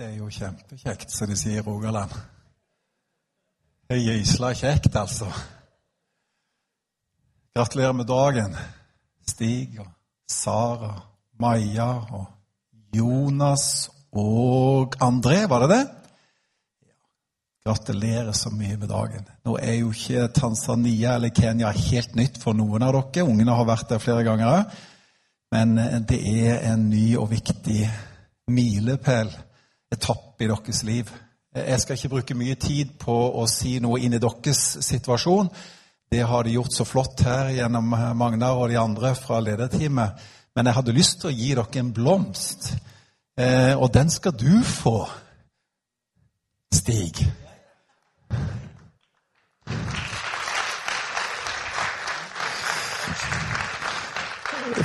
Dette 0.00 0.14
er 0.14 0.22
jo 0.22 0.30
kjempekjekt, 0.32 1.10
som 1.12 1.28
de 1.28 1.34
sier 1.36 1.58
i 1.60 1.62
Rogaland. 1.66 2.12
Det 3.84 3.98
er 3.98 4.14
gysla 4.14 4.54
kjekt, 4.56 4.94
altså. 4.96 5.26
Gratulerer 7.52 7.92
med 7.98 8.08
dagen, 8.08 8.54
Stig 9.28 9.74
og 9.82 9.90
Sara, 10.24 10.94
Maja 11.44 11.90
og 12.16 12.24
Jonas 12.96 13.90
og 14.16 14.96
André, 15.04 15.42
var 15.52 15.66
det 15.66 15.68
det? 15.74 15.82
Gratulerer 17.68 18.32
så 18.32 18.54
mye 18.56 18.80
med 18.80 18.88
dagen. 18.88 19.28
Nå 19.44 19.58
er 19.60 19.82
jo 19.82 19.92
ikke 19.92 20.30
Tanzania 20.40 21.18
eller 21.18 21.36
Kenya 21.42 21.74
helt 21.76 22.16
nytt 22.16 22.40
for 22.40 22.56
noen 22.56 22.88
av 22.88 22.96
dere. 23.02 23.28
Ungene 23.28 23.52
har 23.60 23.68
vært 23.68 23.92
der 23.92 24.00
flere 24.00 24.24
ganger. 24.24 24.64
Men 25.52 25.76
det 26.08 26.24
er 26.24 26.72
en 26.72 26.88
ny 26.88 27.04
og 27.20 27.28
viktig 27.36 27.84
milepæl, 28.48 29.36
etappe 29.92 30.44
i 30.44 30.48
deres 30.48 30.82
liv. 30.86 31.10
Jeg 31.54 31.80
skal 31.82 31.96
ikke 31.96 32.12
bruke 32.12 32.36
mye 32.38 32.54
tid 32.54 32.94
på 33.00 33.14
å 33.40 33.46
si 33.50 33.78
noe 33.82 33.98
inn 34.00 34.14
i 34.14 34.22
deres 34.22 34.62
situasjon. 34.86 35.50
Det 36.10 36.22
har 36.26 36.44
de 36.46 36.54
gjort 36.54 36.74
så 36.74 36.86
flott 36.86 37.24
her 37.26 37.50
gjennom 37.54 37.90
Magnar 38.18 38.58
og 38.58 38.70
de 38.70 38.78
andre 38.78 39.14
fra 39.18 39.40
lederteamet. 39.42 40.28
Men 40.54 40.66
jeg 40.66 40.78
hadde 40.78 40.94
lyst 40.94 41.20
til 41.22 41.30
å 41.30 41.34
gi 41.34 41.50
dere 41.54 41.82
en 41.82 41.92
blomst, 41.94 42.72
eh, 43.38 43.74
og 43.74 43.92
den 43.94 44.10
skal 44.10 44.34
du 44.34 44.62
få, 44.66 45.08
Stig. 46.70 47.18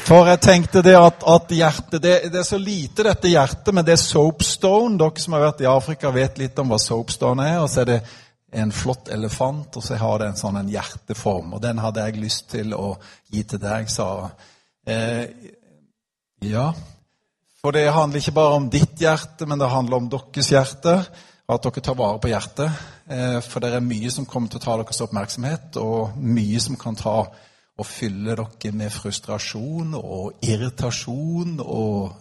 For 0.05 0.27
jeg 0.29 0.41
tenkte 0.43 0.83
det 0.85 0.93
at, 0.99 1.23
at 1.25 1.53
hjertet 1.55 2.01
det, 2.03 2.13
det, 2.29 2.37
er 2.43 2.45
så 2.45 2.59
lite, 2.61 3.07
dette 3.07 3.29
hjertet, 3.31 3.71
men 3.73 3.85
det 3.85 3.95
er 3.95 4.03
soapstone. 4.03 4.99
Dere 5.01 5.23
som 5.23 5.33
har 5.33 5.47
vært 5.47 5.63
i 5.63 5.69
Afrika, 5.69 6.11
vet 6.13 6.37
litt 6.37 6.59
om 6.61 6.69
hva 6.69 6.77
soapstone 6.81 7.47
er. 7.49 7.57
Og 7.63 7.71
så 7.73 7.81
er 7.81 7.89
det 7.89 7.97
en 8.55 8.71
flott 8.71 9.09
elefant, 9.11 9.73
og 9.73 9.83
så 9.83 9.97
har 9.97 10.21
det 10.21 10.27
en 10.29 10.37
sånn 10.37 10.59
en 10.61 10.69
hjerteform. 10.69 11.55
Og 11.57 11.63
den 11.63 11.81
hadde 11.81 12.05
jeg 12.05 12.21
lyst 12.21 12.45
til 12.53 12.75
å 12.77 12.91
gi 13.33 13.41
til 13.49 13.63
deg, 13.63 13.89
Sara. 13.89 14.29
Eh, 14.85 15.25
ja. 16.45 16.67
For 17.63 17.73
det 17.73 17.87
handler 17.89 18.21
ikke 18.21 18.35
bare 18.37 18.59
om 18.59 18.69
ditt 18.69 19.01
hjerte, 19.01 19.49
men 19.49 19.57
det 19.57 19.71
handler 19.73 20.03
om 20.03 20.11
deres 20.13 20.51
hjerte. 20.53 20.99
At 21.49 21.65
dere 21.65 21.81
tar 21.81 21.97
vare 21.97 22.21
på 22.21 22.29
hjertet. 22.29 22.85
Eh, 23.09 23.41
for 23.41 23.65
det 23.65 23.73
er 23.73 23.89
mye 23.89 24.13
som 24.13 24.29
kommer 24.29 24.53
til 24.53 24.61
å 24.61 24.67
ta 24.69 24.77
deres 24.83 25.01
oppmerksomhet, 25.09 25.81
og 25.81 26.13
mye 26.21 26.61
som 26.61 26.77
kan 26.77 27.01
ta 27.01 27.17
og 27.75 27.87
fylle 27.87 28.35
dere 28.37 28.71
med 28.75 28.93
frustrasjon 28.93 29.95
og 29.99 30.45
irritasjon 30.45 31.59
og 31.59 32.15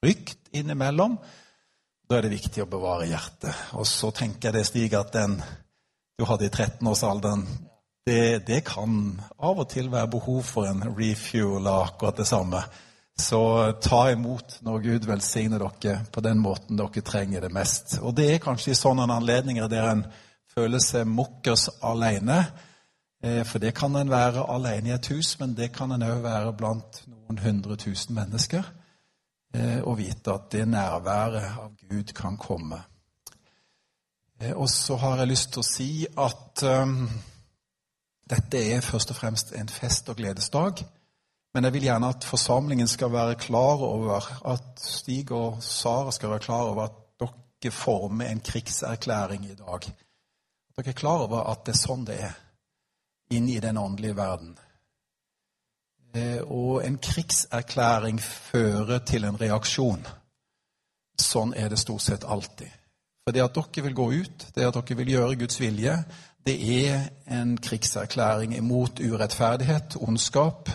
frykt 0.00 0.50
innimellom, 0.56 1.18
da 2.06 2.16
er 2.16 2.26
det 2.26 2.36
viktig 2.36 2.62
å 2.62 2.70
bevare 2.70 3.08
hjertet. 3.10 3.52
Og 3.76 3.86
så 3.88 4.12
tenker 4.14 4.48
jeg 4.48 4.56
det, 4.56 4.66
Stig, 4.68 4.94
at 4.94 5.12
den 5.12 5.40
du 6.16 6.24
hadde 6.24 6.46
i 6.46 6.52
13-årsalderen, 6.52 7.44
det, 8.06 8.46
det, 8.46 8.60
kan 8.64 9.16
av 9.42 9.58
og 9.58 9.66
til 9.68 9.90
være 9.90 10.12
behov 10.12 10.44
for 10.46 10.68
en 10.70 10.84
refuel 10.94 11.66
av 11.66 11.88
akkurat 11.88 12.20
det 12.22 12.28
samme. 12.28 12.60
Så 13.18 13.40
ta 13.82 14.04
imot 14.12 14.60
når 14.64 14.84
Gud 14.84 15.08
velsigner 15.08 15.64
dere 15.64 16.04
på 16.12 16.22
den 16.24 16.38
måten 16.38 16.78
dere 16.78 17.02
trenger 17.04 17.42
det 17.42 17.50
mest. 17.52 17.98
Og 17.98 18.14
det 18.16 18.28
er 18.30 18.44
kanskje 18.44 18.72
i 18.72 18.78
sånne 18.78 19.08
anledninger 19.10 19.68
der 19.72 19.90
en 19.90 20.06
føler 20.54 20.80
seg 20.80 21.10
mukkers 21.10 21.66
alene 21.84 22.44
Eh, 22.44 22.65
for 23.48 23.58
det 23.62 23.74
kan 23.74 23.96
en 23.96 24.10
være 24.10 24.44
alene 24.52 24.90
i 24.90 24.94
et 24.94 25.08
hus, 25.12 25.34
men 25.40 25.54
det 25.56 25.72
kan 25.74 25.92
en 25.92 26.04
òg 26.06 26.20
være 26.24 26.52
blant 26.56 27.00
noen 27.10 27.38
hundre 27.42 27.76
tusen 27.80 28.14
mennesker. 28.14 28.66
Eh, 29.56 29.80
og 29.82 29.98
vite 29.98 30.34
at 30.34 30.50
det 30.52 30.66
nærværet 30.68 31.56
av 31.62 31.72
Gud 31.88 32.12
kan 32.16 32.36
komme. 32.36 32.80
Eh, 34.40 34.52
og 34.52 34.68
så 34.70 34.96
har 35.00 35.22
jeg 35.22 35.30
lyst 35.30 35.52
til 35.54 35.62
å 35.62 35.68
si 35.68 35.90
at 36.06 36.64
um, 36.66 37.08
dette 38.28 38.60
er 38.74 38.84
først 38.84 39.14
og 39.14 39.16
fremst 39.16 39.54
en 39.56 39.68
fest- 39.68 40.08
og 40.12 40.18
gledesdag. 40.20 40.84
Men 41.54 41.64
jeg 41.64 41.72
vil 41.72 41.86
gjerne 41.88 42.12
at 42.12 42.24
forsamlingen 42.24 42.88
skal 42.88 43.12
være 43.12 43.38
klar 43.40 43.80
over, 43.80 44.26
at 44.44 44.82
Stig 44.82 45.30
og 45.32 45.62
Sara 45.64 46.12
skal 46.12 46.34
være 46.34 46.44
klar 46.44 46.72
over 46.72 46.90
at 46.90 47.02
dere 47.62 47.72
former 47.72 48.28
en 48.28 48.40
krigserklæring 48.44 49.46
i 49.46 49.54
dag. 49.56 49.88
Dere 50.76 50.92
er 50.92 50.98
klar 50.98 51.24
over 51.24 51.46
at 51.48 51.64
det 51.64 51.72
er 51.72 51.80
sånn 51.80 52.04
det 52.04 52.18
er 52.26 52.34
inn 53.30 53.48
i 53.48 53.60
den 53.60 53.76
åndelige 53.76 54.16
verden. 54.16 54.58
Eh, 56.14 56.40
og 56.42 56.86
en 56.86 56.98
krigserklæring 56.98 58.20
fører 58.20 58.98
til 58.98 59.24
en 59.24 59.40
reaksjon. 59.40 60.06
Sånn 61.20 61.54
er 61.56 61.68
det 61.72 61.80
stort 61.80 62.04
sett 62.04 62.24
alltid. 62.24 62.70
For 63.24 63.34
det 63.34 63.42
at 63.42 63.56
dere 63.56 63.84
vil 63.88 63.96
gå 63.96 64.06
ut, 64.22 64.46
det 64.54 64.66
at 64.66 64.76
dere 64.76 64.96
vil 65.00 65.12
gjøre 65.16 65.38
Guds 65.40 65.60
vilje, 65.60 65.96
det 66.46 66.56
er 66.86 67.08
en 67.40 67.56
krigserklæring 67.58 68.54
imot 68.54 69.00
urettferdighet, 69.00 69.96
ondskap, 70.00 70.70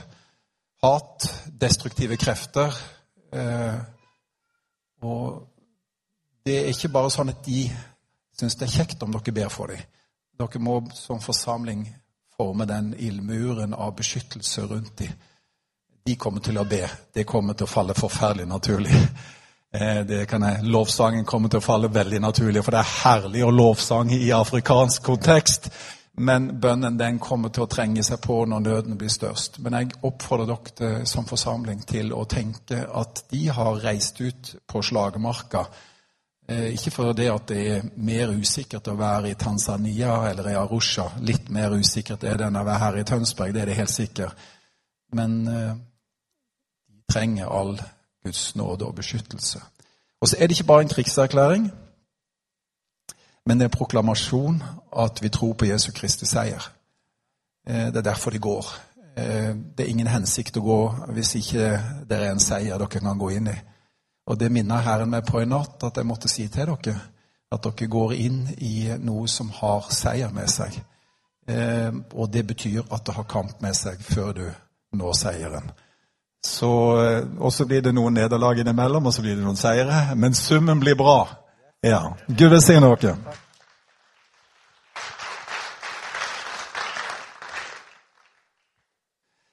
hat, 0.84 1.28
destruktive 1.61 2.17
krefter. 2.17 2.75
Eh, 3.34 3.79
og 5.01 5.47
det 6.45 6.57
er 6.59 6.73
ikke 6.73 6.91
bare 6.91 7.13
sånn 7.13 7.31
at 7.31 7.45
de 7.45 7.63
syns 8.38 8.57
det 8.59 8.67
er 8.67 8.75
kjekt 8.75 9.03
om 9.06 9.16
dere 9.16 9.34
ber 9.34 9.50
for 9.53 9.72
dem. 9.72 9.81
Dere 10.41 10.59
må 10.59 10.81
som 10.97 11.22
forsamling 11.23 11.85
forme 12.41 12.66
den 12.66 12.96
ildmuren 12.97 13.74
av 13.74 13.96
beskyttelse 13.96 14.62
rundt 14.62 14.97
dem. 14.97 15.13
De 16.06 16.16
kommer 16.16 16.41
til 16.41 16.57
å 16.57 16.66
be. 16.66 16.88
Det 17.13 17.28
kommer 17.29 17.53
til 17.53 17.68
å 17.68 17.69
falle 17.69 17.94
forferdelig 17.94 18.47
naturlig. 18.50 18.97
Eh, 19.72 20.02
det 20.03 20.25
kan 20.28 20.44
jeg, 20.44 20.66
Lovsangen 20.68 21.25
kommer 21.25 21.47
til 21.50 21.62
å 21.62 21.63
falle 21.63 21.88
veldig 21.94 22.19
naturlig, 22.19 22.63
for 22.66 22.75
det 22.75 22.81
er 22.81 22.96
herlig 23.06 23.44
å 23.46 23.53
lovsange 23.56 24.18
i 24.18 24.31
afrikansk 24.35 25.06
kontekst. 25.06 25.69
Men 26.18 26.50
bønnen 26.59 26.97
den 27.00 27.22
kommer 27.24 27.53
til 27.53 27.63
å 27.63 27.69
trenge 27.72 28.03
seg 28.03 28.19
på 28.25 28.41
når 28.50 28.66
nøden 28.66 28.97
blir 29.00 29.13
størst. 29.13 29.62
Men 29.63 29.78
jeg 29.78 29.94
oppfordrer 30.09 30.50
dere 30.81 31.06
som 31.08 31.29
forsamling 31.29 31.85
til 31.88 32.12
å 32.12 32.25
tenke 32.28 32.81
at 32.84 33.23
de 33.31 33.46
har 33.47 33.79
reist 33.85 34.19
ut 34.19 34.52
på 34.68 34.84
slagmarka 34.84 35.63
ikke 36.51 36.91
for 36.91 37.13
det 37.13 37.28
at 37.31 37.47
det 37.51 37.62
er 37.72 37.85
mer 37.95 38.31
usikkert 38.34 38.88
å 38.91 38.97
være 39.00 39.31
i 39.31 39.38
Tanzania 39.39 40.16
eller 40.29 40.50
i 40.51 40.57
Arusha. 40.57 41.07
Litt 41.22 41.50
mer 41.53 41.75
usikkert 41.78 42.23
er 42.23 42.39
det 42.39 42.47
enn 42.47 42.59
å 42.59 42.66
være 42.66 42.84
her 42.85 43.00
i 43.01 43.06
Tønsberg, 43.07 43.53
det 43.53 43.62
er 43.62 43.72
det 43.72 43.78
helt 43.78 43.94
sikkert. 43.94 44.47
Men 45.13 45.38
eh, 45.47 45.73
trenger 47.11 47.51
all 47.51 47.75
Guds 48.23 48.56
nåde 48.56 48.88
og 48.88 48.95
beskyttelse. 48.95 49.61
Og 50.22 50.29
så 50.29 50.38
er 50.38 50.47
det 50.47 50.57
ikke 50.57 50.69
bare 50.69 50.85
en 50.85 50.94
krigserklæring, 50.94 51.72
men 53.45 53.57
det 53.57 53.66
er 53.66 53.72
en 53.72 53.78
proklamasjon 53.78 54.61
at 54.97 55.22
vi 55.23 55.29
tror 55.34 55.53
på 55.57 55.66
Jesu 55.66 55.91
Kristi 55.91 56.25
seier. 56.29 56.72
Eh, 57.67 57.88
det 57.91 58.01
er 58.01 58.09
derfor 58.11 58.31
de 58.31 58.40
går. 58.40 58.66
Det 59.11 59.84
er 59.84 59.90
ingen 59.91 60.07
hensikt 60.07 60.56
å 60.57 60.61
gå 60.63 60.78
hvis 61.11 61.34
ikke 61.35 61.66
det 62.07 62.16
er 62.16 62.29
en 62.31 62.40
seier 62.40 62.79
dere 62.79 62.88
kan 62.88 63.19
gå 63.19 63.34
inn 63.35 63.50
i. 63.51 63.57
Og 64.29 64.37
det 64.39 64.51
minner 64.53 64.83
Herren 64.85 65.09
meg 65.09 65.25
på 65.25 65.41
i 65.41 65.49
natt, 65.49 65.81
at 65.83 65.97
jeg 65.97 66.07
måtte 66.07 66.29
si 66.29 66.47
til 66.47 66.69
dere 66.69 66.99
at 67.51 67.65
dere 67.65 67.87
går 67.91 68.13
inn 68.15 68.41
i 68.63 68.87
noe 69.03 69.27
som 69.27 69.49
har 69.57 69.89
seier 69.91 70.31
med 70.31 70.49
seg. 70.49 70.77
Eh, 71.47 71.91
og 72.13 72.29
det 72.31 72.45
betyr 72.47 72.85
at 72.87 73.03
det 73.05 73.15
har 73.17 73.27
kamp 73.27 73.59
med 73.63 73.75
seg 73.75 73.99
før 74.05 74.33
du 74.37 74.45
når 74.95 75.17
seieren. 75.19 75.71
Så, 76.45 76.71
eh, 77.01 77.27
og 77.39 77.53
så 77.53 77.67
blir 77.67 77.83
det 77.83 77.93
noen 77.93 78.15
nederlag 78.15 78.61
innimellom, 78.61 79.05
og 79.05 79.13
så 79.13 79.21
blir 79.21 79.35
det 79.35 79.43
noen 79.43 79.59
seire. 79.59 80.15
Men 80.15 80.33
summen 80.33 80.79
blir 80.79 80.95
bra. 80.95 81.27
Ja. 81.83 82.13
Gud 82.27 82.49
velsigne 82.53 82.95
dere. 82.95 83.17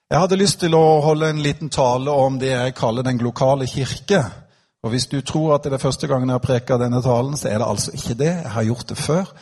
Jeg 0.09 0.23
hadde 0.23 0.39
lyst 0.41 0.61
til 0.63 0.73
å 0.73 1.01
holde 1.05 1.29
en 1.29 1.43
liten 1.45 1.69
tale 1.69 2.11
om 2.11 2.39
det 2.41 2.55
jeg 2.55 2.77
kaller 2.79 3.05
den 3.05 3.19
lokale 3.21 3.67
kirke. 3.69 4.23
Og 4.83 4.91
Hvis 4.91 5.07
du 5.07 5.21
tror 5.21 5.55
at 5.55 5.65
det 5.65 5.73
er 5.73 5.83
første 5.83 6.07
gangen 6.07 6.29
jeg 6.29 6.39
har 6.39 6.45
preka 6.45 6.79
denne 6.79 7.03
talen, 7.03 7.37
så 7.37 7.49
er 7.49 7.59
det 7.59 7.67
altså 7.69 7.91
ikke 7.95 8.15
det. 8.15 8.31
Jeg 8.45 8.51
har 8.51 8.65
gjort 8.65 8.89
det 8.89 8.99
før, 8.99 9.33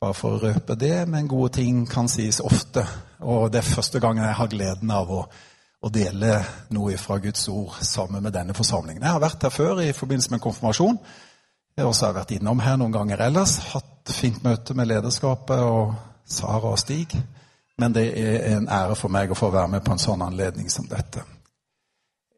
bare 0.00 0.14
for 0.14 0.36
å 0.36 0.40
røpe 0.44 0.74
det. 0.78 1.08
Men 1.08 1.28
gode 1.28 1.52
ting 1.58 1.88
kan 1.90 2.08
sies 2.08 2.40
ofte. 2.40 2.86
Og 3.20 3.50
det 3.52 3.58
er 3.58 3.74
første 3.74 4.00
gangen 4.00 4.24
jeg 4.24 4.38
har 4.38 4.52
gleden 4.52 4.90
av 4.94 5.10
å, 5.10 5.24
å 5.82 5.90
dele 5.90 6.38
noe 6.70 6.96
fra 7.02 7.18
Guds 7.18 7.48
ord 7.48 7.80
sammen 7.82 8.22
med 8.22 8.32
denne 8.32 8.54
forsamlingen. 8.54 9.02
Jeg 9.02 9.16
har 9.18 9.24
vært 9.26 9.42
her 9.42 9.54
før 9.54 9.82
i 9.82 9.92
forbindelse 9.92 10.36
med 10.36 10.44
konfirmasjon. 10.44 10.98
Jeg 11.76 11.84
har 11.84 11.90
også 11.90 12.12
vært 12.14 12.36
innom 12.38 12.62
her 12.62 12.78
noen 12.78 12.94
ganger 12.94 13.26
ellers. 13.26 13.58
Hatt 13.74 14.14
fint 14.14 14.38
møte 14.46 14.74
med 14.74 14.86
lederskapet 14.86 15.66
og 15.66 15.96
Sara 16.24 16.70
og 16.70 16.78
Stig. 16.78 17.18
Men 17.76 17.92
det 17.92 18.06
er 18.16 18.54
en 18.54 18.70
ære 18.70 18.94
for 18.96 19.12
meg 19.12 19.34
å 19.34 19.36
få 19.36 19.50
være 19.50 19.74
med 19.74 19.84
på 19.84 19.92
en 19.92 20.00
sånn 20.00 20.22
anledning 20.24 20.70
som 20.72 20.86
dette. 20.88 21.26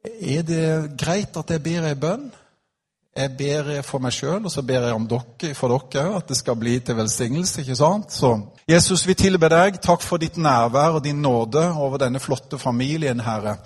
Er 0.05 0.43
det 0.47 0.99
greit 0.99 1.37
at 1.37 1.51
jeg 1.51 1.63
ber 1.63 1.89
ei 1.89 1.97
bønn? 1.99 2.29
Jeg 3.19 3.33
ber 3.35 3.71
for 3.83 3.99
meg 3.99 4.15
sjøl, 4.15 4.45
og 4.47 4.53
så 4.53 4.63
ber 4.63 4.85
jeg 4.87 4.95
om 4.95 5.07
dere, 5.11 5.51
for 5.59 5.75
dere 5.75 6.21
at 6.21 6.29
det 6.31 6.37
skal 6.39 6.59
bli 6.61 6.77
til 6.79 6.97
velsignelse. 7.01 7.61
ikke 7.65 7.77
sant? 7.77 8.13
Så 8.15 8.31
Jesus, 8.69 9.07
vi 9.09 9.17
tilber 9.19 9.51
deg. 9.51 9.81
Takk 9.83 10.05
for 10.07 10.23
ditt 10.23 10.37
nærvær 10.39 11.01
og 11.01 11.05
din 11.05 11.23
nåde 11.23 11.65
over 11.73 11.99
denne 11.99 12.23
flotte 12.23 12.59
familien, 12.59 13.21
Herre, 13.21 13.57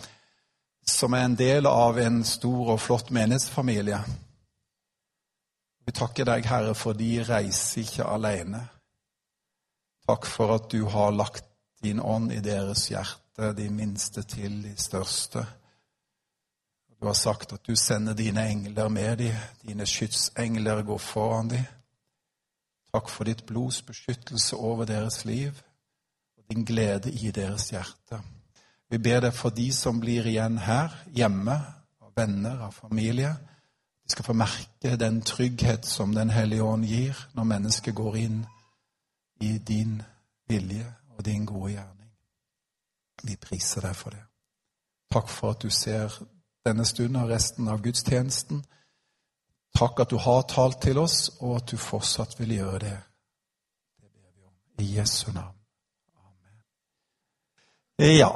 som 0.89 1.13
er 1.13 1.27
en 1.27 1.37
del 1.37 1.69
av 1.69 1.99
en 2.01 2.23
stor 2.25 2.75
og 2.75 2.81
flott 2.81 3.11
menighetsfamilie. 3.13 4.01
Vi 5.85 5.93
takker 5.93 6.25
deg, 6.25 6.47
Herre, 6.47 6.75
for 6.79 6.97
de 6.97 7.19
reiser 7.27 7.83
ikke 7.83 8.09
alene. 8.09 8.63
Takk 10.09 10.27
for 10.27 10.55
at 10.57 10.71
du 10.73 10.87
har 10.89 11.13
lagt 11.13 11.45
din 11.83 12.01
ånd 12.01 12.33
i 12.33 12.41
deres 12.41 12.89
hjerte, 12.89 13.53
de 13.59 13.69
minste 13.71 14.23
til 14.23 14.63
de 14.63 14.73
største. 14.79 15.45
Du 17.03 17.07
har 17.07 17.15
sagt 17.15 17.53
at 17.53 17.67
du 17.67 17.75
sender 17.77 18.15
dine 18.15 18.45
engler 18.49 18.89
med 18.89 19.17
dem, 19.19 19.35
dine 19.67 19.87
skytsengler 19.87 20.83
går 20.83 20.99
foran 20.99 21.49
dem. 21.51 21.65
Takk 22.95 23.09
for 23.11 23.27
ditt 23.27 23.41
blods 23.47 23.81
beskyttelse 23.83 24.57
over 24.57 24.85
deres 24.87 25.25
liv 25.25 25.51
og 26.39 26.45
din 26.51 26.65
glede 26.65 27.11
i 27.11 27.31
deres 27.31 27.71
hjerte. 27.71 28.21
Vi 28.91 28.99
ber 28.99 29.19
deg 29.21 29.35
for 29.35 29.51
de 29.51 29.73
som 29.75 29.99
blir 30.01 30.29
igjen 30.31 30.61
her, 30.63 30.95
hjemme, 31.11 31.57
av 32.03 32.13
venner, 32.17 32.61
av 32.69 32.73
familie. 32.73 33.33
De 34.05 34.15
skal 34.15 34.25
få 34.25 34.37
merke 34.39 34.97
den 34.97 35.23
trygghet 35.27 35.87
som 35.87 36.15
Den 36.15 36.31
hellige 36.31 36.63
ånd 36.63 36.85
gir 36.85 37.19
når 37.35 37.45
mennesket 37.45 37.95
går 37.95 38.17
inn 38.17 38.45
i 39.41 39.59
din 39.59 40.03
vilje 40.49 40.87
og 41.17 41.25
din 41.25 41.47
gode 41.47 41.73
gjerning. 41.73 42.13
Vi 43.23 43.37
priser 43.37 43.89
deg 43.89 43.97
for 43.97 44.11
det. 44.11 44.23
Takk 45.11 45.29
for 45.29 45.51
at 45.51 45.63
du 45.63 45.71
ser 45.71 46.15
denne 46.67 46.85
stunden 46.85 47.23
og 47.23 47.31
resten 47.31 47.69
av 47.69 47.83
gudstjenesten. 47.83 48.63
Takk 49.79 50.05
at 50.05 50.13
du 50.13 50.19
har 50.21 50.45
talt 50.51 50.83
til 50.85 51.01
oss, 51.01 51.31
og 51.41 51.57
at 51.57 51.73
du 51.73 51.77
fortsatt 51.81 52.37
vil 52.41 52.57
gjøre 52.59 52.79
det. 52.85 52.97
Det 54.01 54.09
ber 54.13 54.31
vi 54.37 54.47
om. 54.47 54.55
I 54.85 54.89
Jesu 54.99 55.33
navn. 55.33 55.57
Amen. 56.21 58.17
Ja. 58.19 58.33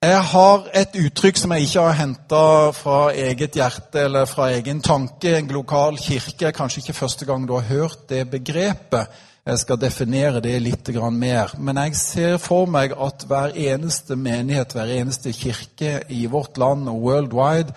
Jeg 0.00 0.22
har 0.32 0.62
et 0.80 0.94
uttrykk 0.96 1.36
som 1.36 1.52
jeg 1.52 1.66
ikke 1.66 1.82
har 1.84 1.98
henta 1.98 2.44
fra 2.72 3.00
eget 3.12 3.58
hjerte 3.58 4.06
eller 4.08 4.24
fra 4.24 4.48
egen 4.56 4.80
tanke. 4.80 5.34
En 5.36 5.50
lokal 5.52 5.98
kirke. 6.00 6.52
Kanskje 6.56 6.80
ikke 6.80 6.96
første 6.96 7.28
gang 7.28 7.44
du 7.48 7.52
har 7.58 7.68
hørt 7.68 8.08
det 8.08 8.30
begrepet. 8.30 9.12
Jeg 9.50 9.58
skal 9.64 9.80
definere 9.82 10.38
det 10.44 10.52
litt 10.62 10.88
mer. 11.10 11.50
Men 11.58 11.76
jeg 11.82 11.96
ser 11.98 12.36
for 12.38 12.68
meg 12.70 12.92
at 12.94 13.24
hver 13.26 13.56
eneste 13.58 14.14
menighet, 14.14 14.76
hver 14.76 14.92
eneste 14.94 15.32
kirke 15.34 16.04
i 16.08 16.26
vårt 16.30 16.58
land 16.58 16.86
og 16.88 17.00
worldwide 17.02 17.74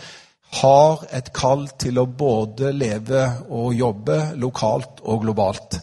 har 0.60 1.02
et 1.10 1.32
kall 1.34 1.66
til 1.82 1.98
å 1.98 2.06
både 2.06 2.70
leve 2.78 3.24
og 3.50 3.74
jobbe 3.74 4.20
lokalt 4.38 5.02
og 5.02 5.24
globalt. 5.24 5.80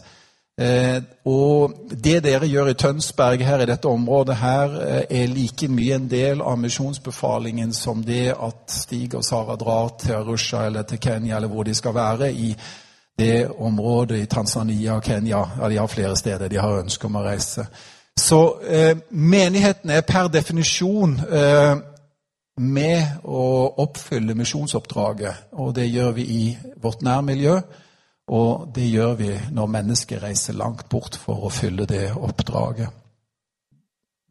Eh, 0.61 1.01
og 1.27 1.89
det 1.91 2.21
dere 2.23 2.47
gjør 2.47 2.69
i 2.71 2.77
Tønsberg 2.79 3.43
her 3.43 3.63
i 3.63 3.67
dette 3.67 3.89
området, 3.89 4.37
her, 4.39 4.77
eh, 4.85 5.23
er 5.23 5.27
like 5.27 5.67
mye 5.67 5.95
en 5.95 6.07
del 6.07 6.41
av 6.41 6.59
misjonsbefalingen 6.59 7.73
som 7.73 8.03
det 8.03 8.29
at 8.31 8.71
Stig 8.71 9.15
og 9.15 9.25
Sara 9.25 9.57
drar 9.59 9.91
til 9.99 10.23
Russia 10.23 10.65
eller 10.67 10.83
til 10.83 10.99
Kenya 11.03 11.35
eller 11.35 11.51
hvor 11.51 11.67
de 11.67 11.75
skal 11.75 11.93
være 11.93 12.31
i 12.31 12.55
det 13.21 13.37
området 13.49 14.19
i 14.19 14.25
Tanzania 14.29 14.97
og 14.97 15.05
Kenya. 15.05 15.45
Ja, 15.59 15.69
de 15.69 15.77
har 15.77 15.87
flere 15.87 16.17
steder 16.17 16.49
de 16.49 16.59
har 16.59 16.81
ønske 16.81 17.07
om 17.07 17.19
å 17.19 17.25
reise. 17.25 17.67
Så 18.19 18.41
eh, 18.67 18.97
menigheten 19.09 19.89
er 19.89 20.03
per 20.07 20.27
definisjon 20.33 21.15
eh, 21.29 21.75
med 22.61 23.23
å 23.23 23.45
oppfylle 23.81 24.35
misjonsoppdraget. 24.37 25.51
Og 25.57 25.73
det 25.75 25.87
gjør 25.89 26.11
vi 26.17 26.25
i 26.25 26.43
vårt 26.81 27.01
nærmiljø, 27.05 27.59
og 28.31 28.71
det 28.75 28.87
gjør 28.91 29.13
vi 29.19 29.31
når 29.51 29.71
mennesker 29.77 30.23
reiser 30.23 30.57
langt 30.59 30.89
bort 30.89 31.17
for 31.19 31.47
å 31.47 31.53
fylle 31.53 31.87
det 31.89 32.11
oppdraget. 32.15 32.89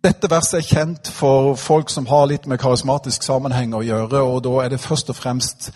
Dette 0.00 0.30
verset 0.32 0.62
er 0.62 0.68
kjent 0.68 1.08
for 1.12 1.54
folk 1.60 1.90
som 1.92 2.06
har 2.08 2.28
litt 2.30 2.46
med 2.48 2.60
karismatisk 2.60 3.24
sammenheng 3.26 3.74
å 3.76 3.82
gjøre, 3.84 4.22
og 4.24 4.38
da 4.46 4.54
er 4.62 4.72
det 4.72 4.80
først 4.80 5.12
og 5.12 5.18
fremst 5.18 5.68